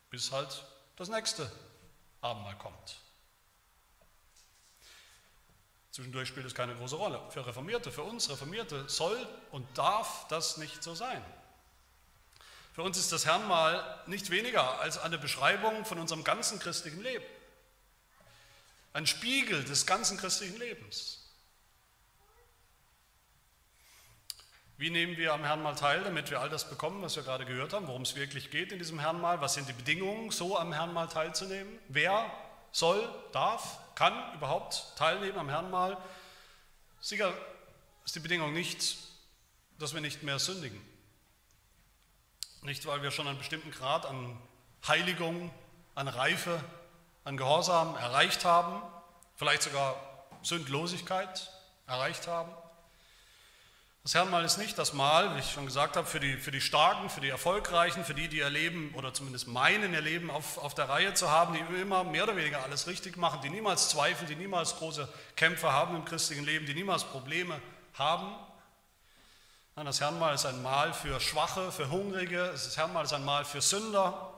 [0.09, 0.63] bis halt
[0.95, 1.51] das nächste
[2.21, 3.02] Abendmahl kommt.
[5.93, 7.21] Zwischendurch spielt es keine große Rolle.
[7.29, 9.15] Für Reformierte, für uns Reformierte soll
[9.51, 11.23] und darf das nicht so sein.
[12.73, 17.23] Für uns ist das Herrnmal nicht weniger als eine Beschreibung von unserem ganzen christlichen Leben.
[18.93, 21.19] Ein Spiegel des ganzen christlichen Lebens.
[24.77, 27.73] Wie nehmen wir am Herrnmal teil, damit wir all das bekommen, was wir gerade gehört
[27.73, 29.41] haben, worum es wirklich geht in diesem Herrnmal?
[29.41, 31.77] Was sind die Bedingungen, so am Herrnmal teilzunehmen?
[31.87, 32.31] Wer
[32.73, 35.97] soll, darf, kann überhaupt teilnehmen am Herrnmal?
[36.99, 37.33] Sicher
[38.03, 38.97] ist die Bedingung nicht,
[39.79, 40.81] dass wir nicht mehr sündigen.
[42.63, 44.37] Nicht, weil wir schon einen bestimmten Grad an
[44.87, 45.51] Heiligung,
[45.95, 46.61] an Reife,
[47.23, 48.81] an Gehorsam erreicht haben,
[49.35, 49.95] vielleicht sogar
[50.41, 51.51] Sündlosigkeit
[51.87, 52.51] erreicht haben.
[54.03, 56.59] Das Herrenmal ist nicht das Mal, wie ich schon gesagt habe, für die, für die
[56.59, 60.57] Starken, für die Erfolgreichen, für die, die ihr Leben oder zumindest meinen, ihr Leben auf,
[60.57, 63.87] auf der Reihe zu haben, die immer mehr oder weniger alles richtig machen, die niemals
[63.87, 67.61] zweifeln, die niemals große Kämpfe haben im christlichen Leben, die niemals Probleme
[67.93, 68.35] haben.
[69.77, 73.45] Nein, das Herrenmal ist ein Mal für Schwache, für Hungrige, das Herrenmal ist ein Mal
[73.45, 74.33] für Sünder,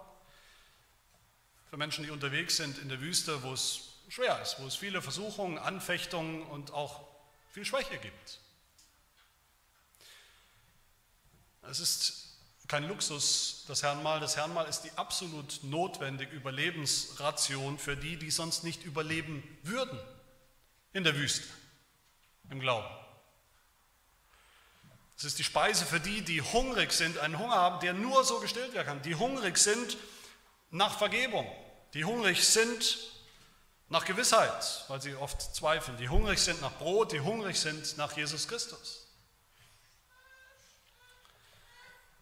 [1.72, 5.02] für Menschen, die unterwegs sind in der Wüste, wo es schwer ist, wo es viele
[5.02, 7.02] Versuchungen, Anfechtungen und auch
[7.50, 8.45] viel Schwäche gibt.
[11.70, 12.26] Es ist
[12.68, 14.20] kein Luxus, das Herrenmal.
[14.20, 20.00] Das Herrenmal ist die absolut notwendige Überlebensration für die, die sonst nicht überleben würden
[20.94, 21.44] in der Wüste,
[22.50, 22.88] im Glauben.
[25.18, 28.40] Es ist die Speise für die, die hungrig sind, einen Hunger haben, der nur so
[28.40, 29.98] gestillt werden kann, die hungrig sind
[30.72, 31.50] nach Vergebung,
[31.94, 32.98] die hungrig sind
[33.88, 38.18] nach Gewissheit, weil sie oft zweifeln, die hungrig sind nach Brot, die hungrig sind nach
[38.18, 39.05] Jesus Christus.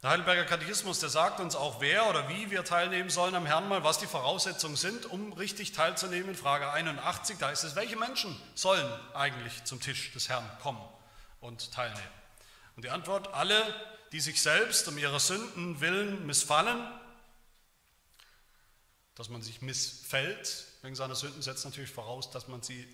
[0.04, 3.70] Der Heidelberger Katechismus, der sagt uns auch, wer oder wie wir teilnehmen sollen am Herrn
[3.70, 6.36] mal, was die Voraussetzungen sind, um richtig teilzunehmen.
[6.36, 10.82] Frage 81, da ist es, welche Menschen sollen eigentlich zum Tisch des Herrn kommen
[11.40, 12.04] und teilnehmen?
[12.76, 13.64] Und die Antwort, alle,
[14.12, 16.86] die sich selbst um ihre Sünden willen missfallen,
[19.16, 22.86] dass man sich missfällt wegen seiner Sünden, setzt natürlich voraus, dass man sie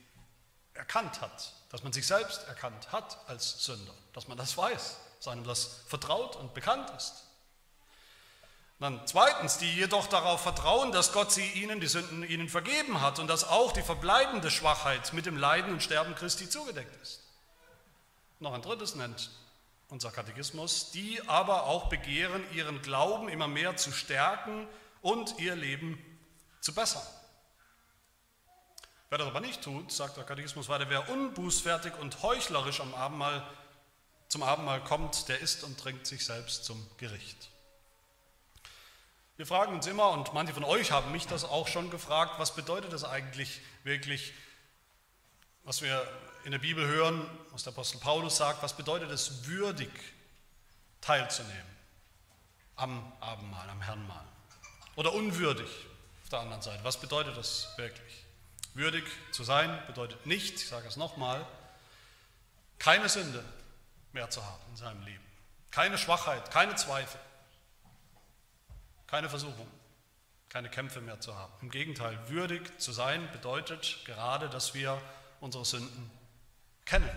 [0.75, 5.43] erkannt hat, dass man sich selbst erkannt hat als Sünder, dass man das weiß seinem
[5.43, 7.25] das vertraut und bekannt ist.
[8.79, 13.19] Dann zweitens, die jedoch darauf vertrauen, dass Gott sie ihnen, die Sünden ihnen vergeben hat
[13.19, 17.21] und dass auch die verbleibende Schwachheit mit dem Leiden und Sterben Christi zugedeckt ist.
[18.39, 19.29] Noch ein drittes nennt
[19.89, 24.67] unser Katechismus, die aber auch begehren, ihren Glauben immer mehr zu stärken
[25.01, 25.97] und ihr Leben
[26.61, 27.01] zu bessern.
[29.09, 33.43] Wer das aber nicht tut, sagt der Katechismus weiter, wer unbußfertig und heuchlerisch am Abendmahl
[34.29, 37.49] zum Abendmahl kommt, der isst und trinkt sich selbst zum Gericht.
[39.35, 42.55] Wir fragen uns immer, und manche von euch haben mich das auch schon gefragt, was
[42.55, 44.33] bedeutet das eigentlich wirklich,
[45.63, 46.07] was wir
[46.43, 49.89] in der Bibel hören, was der Apostel Paulus sagt, was bedeutet es würdig
[51.01, 51.79] teilzunehmen
[52.75, 54.25] am Abendmahl, am Herrnmahl?
[54.95, 55.69] Oder unwürdig
[56.23, 58.25] auf der anderen Seite, was bedeutet das wirklich?
[58.73, 61.45] Würdig zu sein bedeutet nicht, ich sage es nochmal,
[62.77, 63.43] keine Sünde
[64.13, 65.23] mehr zu haben in seinem Leben.
[65.71, 67.19] Keine Schwachheit, keine Zweifel,
[69.07, 69.67] keine Versuchung,
[70.49, 71.53] keine Kämpfe mehr zu haben.
[71.61, 74.99] Im Gegenteil, würdig zu sein bedeutet gerade, dass wir
[75.39, 76.09] unsere Sünden
[76.85, 77.09] kennen,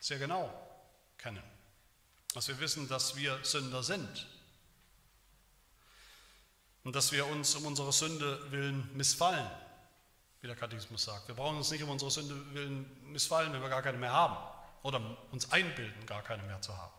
[0.00, 0.52] sehr genau
[1.16, 1.42] kennen.
[2.34, 4.26] Dass wir wissen, dass wir Sünder sind
[6.84, 9.48] und dass wir uns um unsere Sünde willen missfallen,
[10.40, 11.28] wie der Katechismus sagt.
[11.28, 14.36] Wir brauchen uns nicht um unsere Sünde willen missfallen, wenn wir gar keine mehr haben
[14.82, 16.92] oder uns einbilden, gar keine mehr zu haben.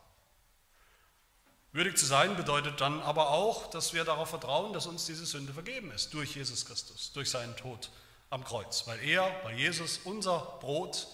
[1.73, 5.53] Würdig zu sein bedeutet dann aber auch, dass wir darauf vertrauen, dass uns diese Sünde
[5.53, 7.89] vergeben ist durch Jesus Christus, durch seinen Tod
[8.29, 11.07] am Kreuz, weil er, weil Jesus unser Brot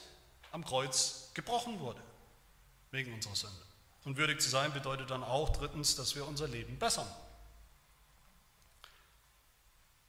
[0.52, 2.02] am Kreuz gebrochen wurde,
[2.92, 3.62] wegen unserer Sünde.
[4.04, 7.08] Und würdig zu sein bedeutet dann auch drittens, dass wir unser Leben bessern.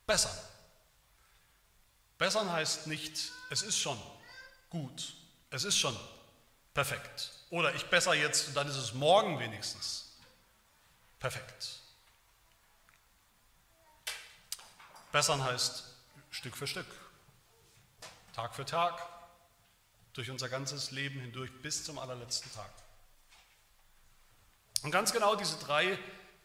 [0.07, 0.37] Bessern.
[2.16, 4.01] Bessern heißt nicht, es ist schon
[4.71, 5.14] gut,
[5.51, 5.97] es ist schon
[6.79, 7.33] perfekt.
[7.51, 10.12] Oder ich besser jetzt und dann ist es morgen wenigstens
[11.19, 11.81] perfekt.
[15.11, 15.83] Bessern heißt
[16.31, 16.87] Stück für Stück,
[18.33, 19.03] Tag für Tag,
[20.12, 22.71] durch unser ganzes Leben hindurch bis zum allerletzten Tag.
[24.85, 25.99] Und ganz genau diese drei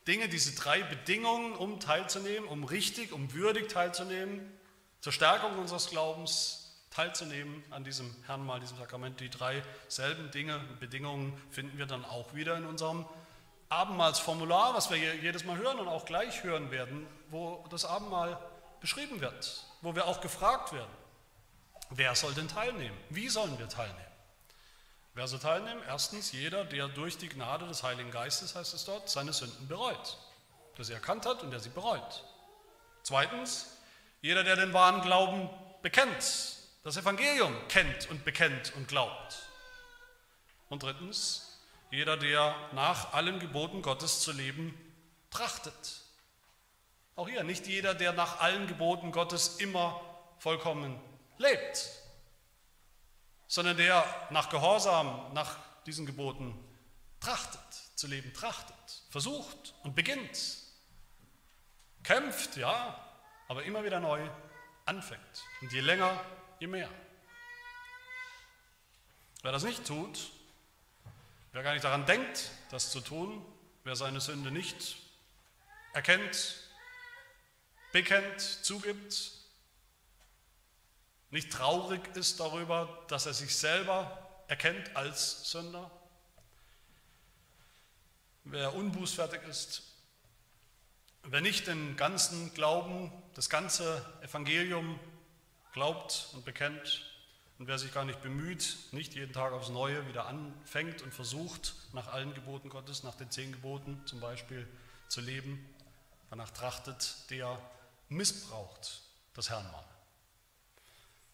[0.08, 4.52] Dinge, diese drei Bedingungen, um teilzunehmen, um richtig, um würdig teilzunehmen,
[5.00, 6.63] zur Stärkung unseres Glaubens
[6.94, 12.06] teilzunehmen an diesem Herrn mal, diesem Sakrament, die drei selben Dinge, Bedingungen finden wir dann
[12.06, 13.06] auch wieder in unserem
[13.70, 18.38] Abendmahlsformular, was wir jedes Mal hören und auch gleich hören werden, wo das Abendmahl
[18.80, 20.92] beschrieben wird, wo wir auch gefragt werden,
[21.90, 22.98] wer soll denn teilnehmen?
[23.10, 24.00] Wie sollen wir teilnehmen?
[25.16, 25.82] Wer soll teilnehmen?
[25.88, 30.18] Erstens jeder, der durch die Gnade des Heiligen Geistes, heißt es dort, seine Sünden bereut,
[30.78, 32.24] der sie erkannt hat und der sie bereut.
[33.04, 33.78] Zweitens,
[34.22, 35.50] jeder, der den wahren Glauben
[35.82, 39.50] bekennt, das Evangelium kennt und bekennt und glaubt.
[40.70, 41.60] Und drittens,
[41.92, 44.78] jeder, der nach allen Geboten Gottes zu leben
[45.30, 46.02] trachtet.
[47.16, 50.02] Auch hier, nicht jeder, der nach allen Geboten Gottes immer
[50.40, 51.00] vollkommen
[51.38, 51.90] lebt,
[53.48, 56.58] sondern der nach Gehorsam, nach diesen Geboten
[57.20, 57.60] trachtet,
[57.96, 60.40] zu leben trachtet, versucht und beginnt,
[62.04, 63.00] kämpft, ja,
[63.48, 64.28] aber immer wieder neu
[64.86, 65.44] anfängt.
[65.62, 66.20] Und je länger,
[66.64, 66.90] je mehr.
[69.42, 70.32] Wer das nicht tut,
[71.52, 73.46] wer gar nicht daran denkt, das zu tun,
[73.84, 74.96] wer seine Sünde nicht
[75.92, 76.70] erkennt,
[77.92, 79.34] bekennt, zugibt,
[81.32, 85.92] nicht traurig ist darüber, dass er sich selber erkennt als Sünder,
[88.46, 89.84] wer unbußfertig ist,
[91.24, 94.98] wer nicht den ganzen Glauben, das ganze Evangelium
[95.74, 97.06] glaubt und bekennt
[97.60, 101.74] und wer sich gar nicht bemüht, nicht jeden Tag aufs Neue wieder anfängt und versucht,
[101.94, 104.68] nach allen Geboten Gottes, nach den zehn Geboten zum Beispiel
[105.08, 105.64] zu leben,
[106.30, 107.60] danach trachtet, der
[108.10, 109.02] missbraucht
[109.34, 109.84] das Herrnmal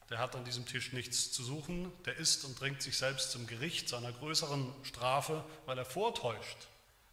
[0.10, 3.46] der hat an diesem Tisch nichts zu suchen, der isst und trinkt sich selbst zum
[3.46, 6.58] Gericht seiner größeren Strafe, weil er vortäuscht,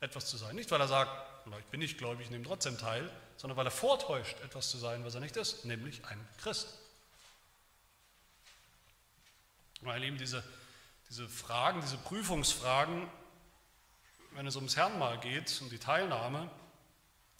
[0.00, 0.56] etwas zu sein.
[0.56, 1.10] Nicht, weil er sagt,
[1.58, 5.04] ich bin nicht gläubig, ich nehme trotzdem teil, sondern weil er vortäuscht, etwas zu sein,
[5.04, 6.68] was er nicht ist, nämlich ein Christ.
[9.82, 10.42] Meine Lieben, diese,
[11.08, 13.08] diese Fragen, diese Prüfungsfragen,
[14.32, 16.50] wenn es ums Herrnmal geht, um die Teilnahme,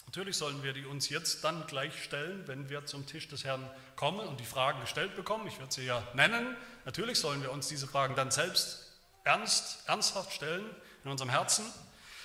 [0.07, 3.68] Natürlich sollen wir die uns jetzt dann gleich stellen, wenn wir zum Tisch des Herrn
[3.96, 5.46] kommen und die Fragen gestellt bekommen.
[5.49, 6.57] Ich werde sie ja nennen.
[6.85, 8.92] Natürlich sollen wir uns diese Fragen dann selbst
[9.25, 10.64] ernst, ernsthaft stellen
[11.05, 11.64] in unserem Herzen.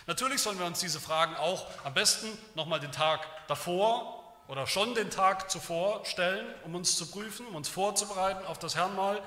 [0.06, 4.94] Natürlich sollen wir uns diese Fragen auch am besten nochmal den Tag davor oder schon
[4.94, 9.22] den Tag zuvor stellen, um uns zu prüfen, um uns vorzubereiten auf das Herrnmal.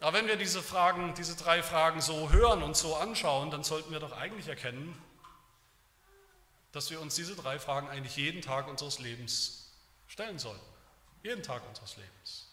[0.00, 3.92] Aber wenn wir diese Fragen, diese drei Fragen so hören und so anschauen, dann sollten
[3.92, 5.00] wir doch eigentlich erkennen,
[6.72, 9.70] dass wir uns diese drei Fragen eigentlich jeden Tag unseres Lebens
[10.08, 10.64] stellen sollten.
[11.22, 12.48] Jeden Tag unseres Lebens.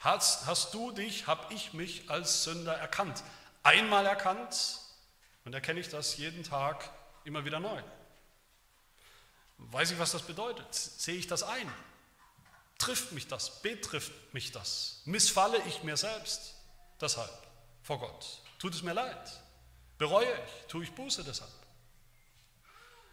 [0.00, 3.22] Hast, hast du dich, habe ich mich als Sünder erkannt?
[3.62, 4.80] Einmal erkannt
[5.44, 6.90] und erkenne ich das jeden Tag
[7.24, 7.80] immer wieder neu.
[9.58, 10.74] Weiß ich, was das bedeutet?
[10.74, 11.72] Sehe ich das ein?
[12.82, 13.62] Trifft mich das?
[13.62, 15.02] Betrifft mich das?
[15.04, 16.56] Missfalle ich mir selbst
[17.00, 17.30] deshalb
[17.80, 18.40] vor Gott?
[18.58, 19.40] Tut es mir leid?
[19.98, 20.66] Bereue ich?
[20.66, 21.52] Tue ich Buße deshalb?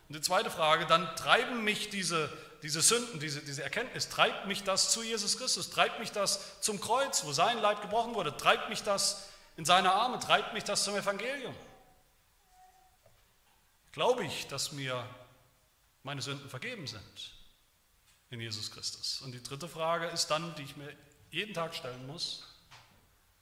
[0.08, 4.64] Und die zweite Frage, dann treiben mich diese, diese Sünden, diese, diese Erkenntnis, treibt mich
[4.64, 8.70] das zu Jesus Christus, treibt mich das zum Kreuz, wo sein Leib gebrochen wurde, treibt
[8.70, 11.56] mich das in seine Arme, treibt mich das zum Evangelium.
[13.92, 15.08] Glaube ich, dass mir
[16.02, 17.39] meine Sünden vergeben sind
[18.30, 19.22] in Jesus Christus?
[19.22, 20.94] Und die dritte Frage ist dann, die ich mir
[21.32, 22.46] jeden Tag stellen muss,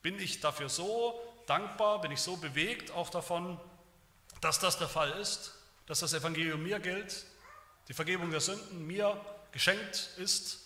[0.02, 3.60] bin ich dafür so dankbar, bin ich so bewegt auch davon,
[4.42, 5.58] dass das der Fall ist?
[5.88, 7.26] dass das Evangelium mir gilt,
[7.88, 9.20] die Vergebung der Sünden mir
[9.52, 10.60] geschenkt ist,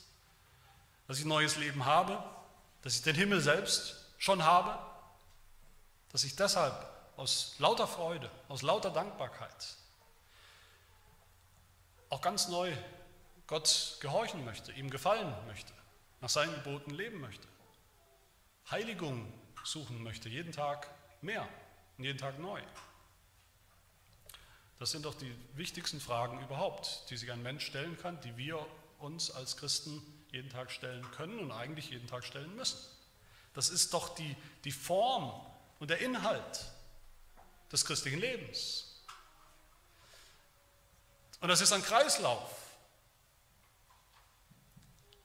[1.08, 2.22] dass ich ein neues Leben habe,
[2.82, 4.78] dass ich den Himmel selbst schon habe,
[6.12, 6.74] dass ich deshalb
[7.16, 9.76] aus lauter Freude, aus lauter Dankbarkeit
[12.10, 12.74] auch ganz neu
[13.52, 15.74] Gott gehorchen möchte, ihm gefallen möchte,
[16.22, 17.46] nach seinen Geboten leben möchte,
[18.70, 19.30] Heiligung
[19.66, 20.90] suchen möchte, jeden Tag
[21.22, 21.46] mehr
[21.98, 22.62] und jeden Tag neu.
[24.80, 28.66] Das sind doch die wichtigsten Fragen überhaupt, die sich ein Mensch stellen kann, die wir
[29.00, 32.80] uns als Christen jeden Tag stellen können und eigentlich jeden Tag stellen müssen.
[33.54, 34.34] Das ist doch die,
[34.64, 35.46] die Form
[35.80, 36.72] und der Inhalt
[37.70, 39.04] des christlichen Lebens.
[41.42, 42.61] Und das ist ein Kreislauf,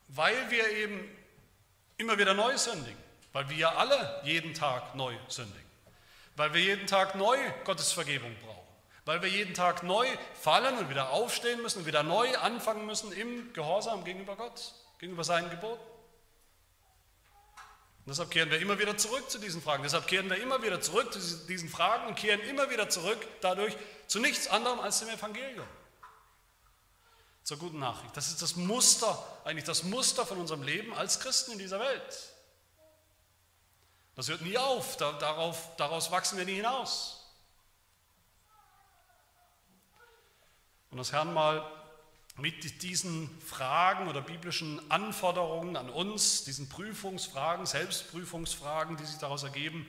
[0.08, 1.00] weil wir eben
[1.96, 2.98] immer wieder neu sündigen,
[3.32, 5.70] weil wir alle jeden Tag neu sündigen,
[6.36, 8.56] weil wir jeden Tag neu Gottes Vergebung brauchen
[9.06, 13.12] weil wir jeden Tag neu fallen und wieder aufstehen müssen und wieder neu anfangen müssen
[13.12, 15.80] im Gehorsam gegenüber Gott, gegenüber seinen Geboten.
[18.04, 19.84] Und deshalb kehren wir immer wieder zurück zu diesen Fragen.
[19.84, 23.76] Deshalb kehren wir immer wieder zurück zu diesen Fragen und kehren immer wieder zurück dadurch
[24.08, 25.66] zu nichts anderem als dem Evangelium.
[27.46, 28.16] Zur guten Nachricht.
[28.16, 32.32] Das ist das Muster, eigentlich das Muster von unserem Leben als Christen in dieser Welt.
[34.16, 37.24] Das hört nie auf, darauf, daraus wachsen wir nie hinaus.
[40.90, 41.64] Und das Herrn mal
[42.36, 49.86] mit diesen Fragen oder biblischen Anforderungen an uns, diesen Prüfungsfragen, Selbstprüfungsfragen, die sich daraus ergeben,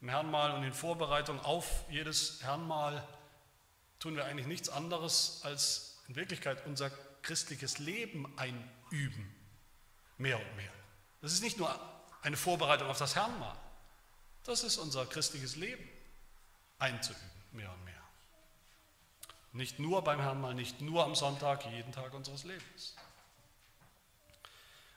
[0.00, 3.06] im Herrnmal und in Vorbereitung auf jedes Herrnmal,
[3.98, 6.90] tun wir eigentlich nichts anderes, als in Wirklichkeit unser
[7.22, 9.34] christliches Leben einüben,
[10.16, 10.72] mehr und mehr.
[11.20, 11.78] Das ist nicht nur
[12.22, 13.56] eine Vorbereitung auf das Herrnmal,
[14.44, 15.88] das ist unser christliches Leben
[16.78, 17.94] einzuüben, mehr und mehr.
[19.52, 22.94] Nicht nur beim Herrn mal, nicht nur am Sonntag, jeden Tag unseres Lebens.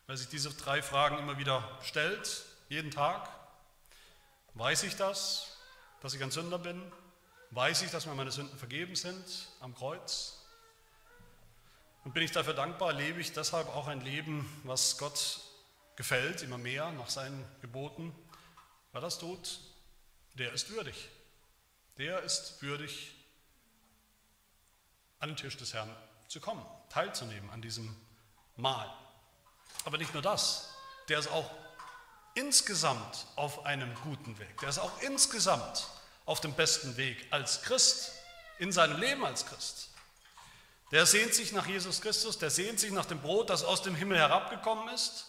[0.07, 3.29] Wer sich diese drei Fragen immer wieder stellt, jeden Tag,
[4.53, 5.57] weiß ich das,
[6.01, 6.81] dass ich ein Sünder bin?
[7.51, 9.25] Weiß ich, dass mir meine Sünden vergeben sind
[9.59, 10.40] am Kreuz?
[12.03, 15.41] Und bin ich dafür dankbar, lebe ich deshalb auch ein Leben, was Gott
[15.95, 18.13] gefällt, immer mehr nach seinen Geboten?
[18.91, 19.59] Wer das tut,
[20.33, 21.09] der ist würdig.
[21.97, 23.13] Der ist würdig,
[25.19, 25.95] an den Tisch des Herrn
[26.27, 27.95] zu kommen, teilzunehmen an diesem
[28.55, 28.91] Mahl.
[29.85, 30.73] Aber nicht nur das,
[31.07, 31.49] der ist auch
[32.33, 34.59] insgesamt auf einem guten Weg.
[34.61, 35.87] Der ist auch insgesamt
[36.25, 38.13] auf dem besten Weg als Christ,
[38.57, 39.90] in seinem Leben als Christ.
[40.91, 43.95] Der sehnt sich nach Jesus Christus, der sehnt sich nach dem Brot, das aus dem
[43.95, 45.27] Himmel herabgekommen ist.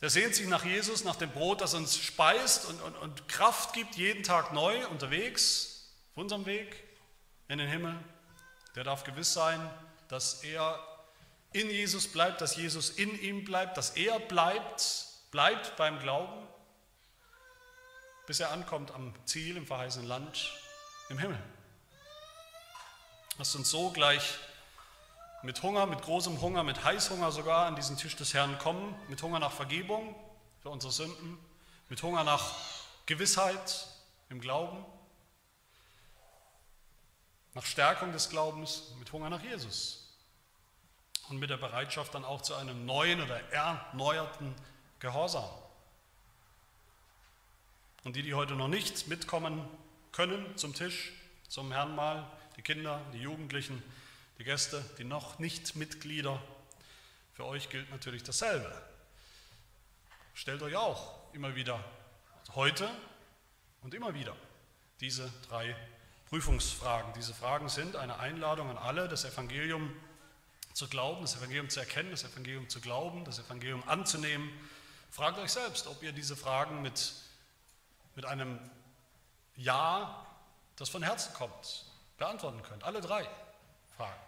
[0.00, 3.72] Der sehnt sich nach Jesus, nach dem Brot, das uns speist und, und, und Kraft
[3.72, 6.82] gibt, jeden Tag neu unterwegs, auf unserem Weg
[7.48, 7.98] in den Himmel
[8.78, 9.58] der darf gewiss sein,
[10.06, 10.78] dass er
[11.52, 16.46] in Jesus bleibt, dass Jesus in ihm bleibt, dass er bleibt, bleibt beim Glauben,
[18.28, 20.52] bis er ankommt am Ziel im verheißenen Land
[21.08, 21.42] im Himmel.
[23.38, 24.36] Lasst uns so gleich
[25.44, 29.22] mit Hunger, mit großem Hunger, mit Heißhunger sogar an diesen Tisch des Herrn kommen, mit
[29.22, 30.16] Hunger nach Vergebung
[30.60, 31.38] für unsere Sünden,
[31.88, 32.56] mit Hunger nach
[33.06, 33.86] Gewissheit
[34.28, 34.84] im Glauben.
[37.54, 40.16] Nach Stärkung des Glaubens, mit Hunger nach Jesus.
[41.28, 44.52] Und mit der Bereitschaft dann auch zu einem neuen oder erneuerten
[44.98, 45.48] Gehorsam.
[48.02, 49.64] Und die, die heute noch nicht mitkommen
[50.10, 51.12] können zum Tisch,
[51.48, 52.28] zum Herrnmahl,
[52.58, 53.82] die Kinder, die Jugendlichen,
[54.38, 56.42] die Gäste, die noch nicht Mitglieder,
[57.32, 58.70] für euch gilt natürlich dasselbe.
[60.34, 61.82] Stellt euch auch immer wieder
[62.56, 62.90] heute
[63.82, 64.36] und immer wieder
[64.98, 65.76] diese drei
[66.30, 67.12] Prüfungsfragen.
[67.14, 69.94] Diese Fragen sind eine Einladung an alle, das Evangelium
[70.74, 74.50] zu glauben, das Evangelium zu erkennen, das Evangelium zu glauben, das Evangelium anzunehmen.
[75.12, 77.14] Fragt euch selbst, ob ihr diese Fragen mit,
[78.16, 78.58] mit einem
[79.54, 80.26] Ja,
[80.74, 81.87] das von Herzen kommt,
[82.18, 82.84] beantworten könnt.
[82.84, 83.26] Alle drei
[83.96, 84.20] Fragen.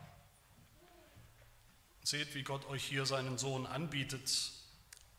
[2.03, 4.53] Seht, wie Gott euch hier seinen Sohn anbietet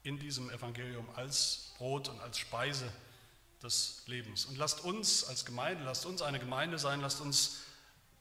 [0.03, 2.91] in diesem Evangelium als Brot und als Speise
[3.61, 4.45] des Lebens.
[4.45, 7.59] Und lasst uns als Gemeinde, lasst uns eine Gemeinde sein, lasst uns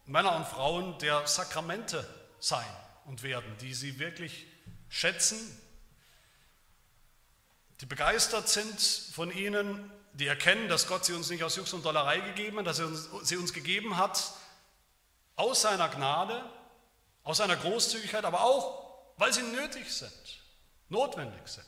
[0.05, 2.07] Männer und Frauen der Sakramente
[2.39, 2.67] sein
[3.07, 4.47] und werden, die sie wirklich
[4.89, 5.39] schätzen,
[7.81, 11.85] die begeistert sind von ihnen, die erkennen, dass Gott sie uns nicht aus Jux und
[11.85, 12.91] Dollerei gegeben hat, dass er
[13.23, 14.35] sie uns gegeben hat
[15.41, 16.45] aus seiner Gnade,
[17.25, 20.43] aus seiner Großzügigkeit, aber auch, weil sie nötig sind,
[20.91, 21.65] notwendig sind.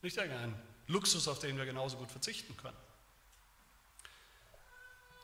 [0.00, 0.54] Nicht irgendein
[0.86, 2.76] Luxus, auf den wir genauso gut verzichten können.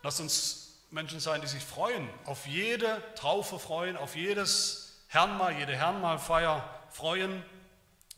[0.03, 5.75] Lasst uns Menschen sein, die sich freuen, auf jede Taufe freuen, auf jedes Herrnmal, jede
[5.75, 7.43] Herrnmalfeier freuen,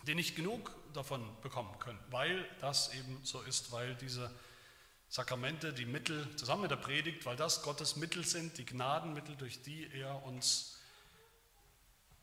[0.08, 4.28] die nicht genug davon bekommen können, weil das eben so ist, weil diese
[5.14, 9.62] Sakramente, die Mittel zusammen mit der Predigt, weil das Gottes Mittel sind, die Gnadenmittel, durch
[9.62, 10.80] die er uns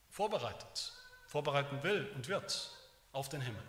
[0.10, 0.92] vorbereitet,
[1.26, 2.70] vorbereiten will und wird
[3.14, 3.64] auf den Himmel.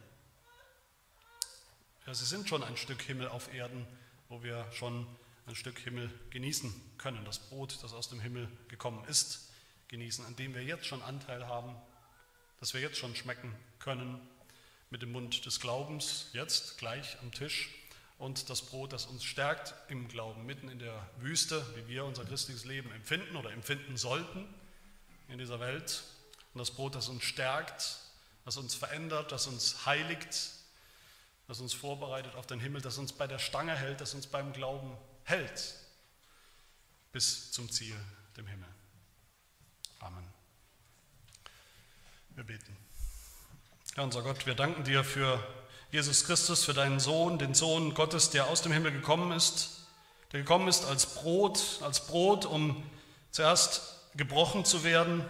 [2.05, 3.87] Ja, sie sind schon ein Stück Himmel auf Erden,
[4.29, 5.07] wo wir schon
[5.47, 7.25] ein Stück Himmel genießen können.
[7.25, 9.53] Das Brot, das aus dem Himmel gekommen ist,
[9.87, 11.77] genießen, an dem wir jetzt schon Anteil haben,
[12.59, 14.21] das wir jetzt schon schmecken können
[14.91, 17.71] mit dem Mund des Glaubens, jetzt gleich am Tisch.
[18.19, 22.25] Und das Brot, das uns stärkt im Glauben, mitten in der Wüste, wie wir unser
[22.25, 24.47] christliches Leben empfinden oder empfinden sollten
[25.29, 26.05] in dieser Welt.
[26.55, 27.99] Und das Brot, das uns stärkt,
[28.45, 30.51] das uns verändert, das uns heiligt,
[31.49, 34.53] das uns vorbereitet auf den Himmel, das uns bei der Stange hält, das uns beim
[34.53, 35.75] Glauben hält
[37.13, 37.97] bis zum Ziel,
[38.37, 38.69] dem Himmel.
[40.01, 40.27] Amen.
[42.31, 42.77] Wir beten.
[43.95, 45.47] Herr unser Gott, wir danken dir für
[45.93, 49.83] Jesus Christus, für deinen Sohn, den Sohn Gottes, der aus dem Himmel gekommen ist,
[50.33, 52.83] der gekommen ist als Brot, als Brot, um
[53.31, 55.23] zuerst gebrochen zu werden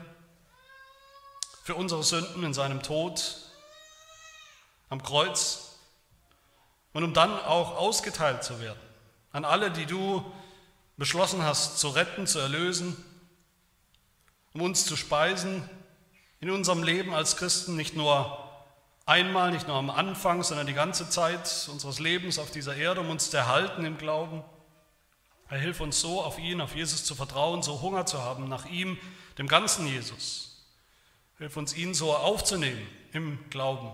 [1.65, 3.39] für unsere Sünden in seinem Tod
[4.89, 5.79] am Kreuz
[6.93, 8.79] und um dann auch ausgeteilt zu werden
[9.33, 10.25] an alle, die du
[10.97, 12.97] beschlossen hast zu retten, zu erlösen,
[14.53, 15.69] um uns zu speisen
[16.39, 18.42] in unserem Leben als Christen, nicht nur
[19.07, 23.11] einmal, nicht nur am Anfang, sondern die ganze Zeit unseres Lebens auf dieser Erde, um
[23.11, 24.43] uns zu erhalten im Glauben.
[25.49, 28.67] Er hilf uns so, auf ihn, auf Jesus zu vertrauen, so Hunger zu haben nach
[28.67, 28.99] ihm,
[29.39, 30.67] dem ganzen Jesus.
[31.39, 33.93] Hilf uns, ihn so aufzunehmen im Glauben,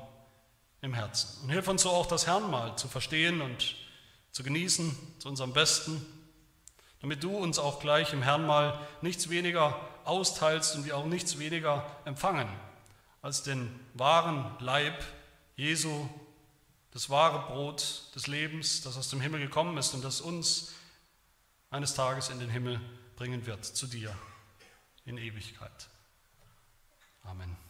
[0.82, 1.42] im Herzen.
[1.42, 3.74] Und hilf uns so auch das Herrnmal zu verstehen und
[4.30, 6.04] zu genießen, zu unserem Besten,
[7.00, 11.84] damit du uns auch gleich im Herrnmal nichts weniger austeilst und wir auch nichts weniger
[12.04, 12.48] empfangen
[13.22, 15.04] als den wahren Leib
[15.56, 16.08] Jesu,
[16.92, 20.72] das wahre Brot des Lebens, das aus dem Himmel gekommen ist und das uns
[21.70, 22.80] eines Tages in den Himmel
[23.16, 24.16] bringen wird, zu dir
[25.04, 25.88] in Ewigkeit.
[27.24, 27.67] Amen.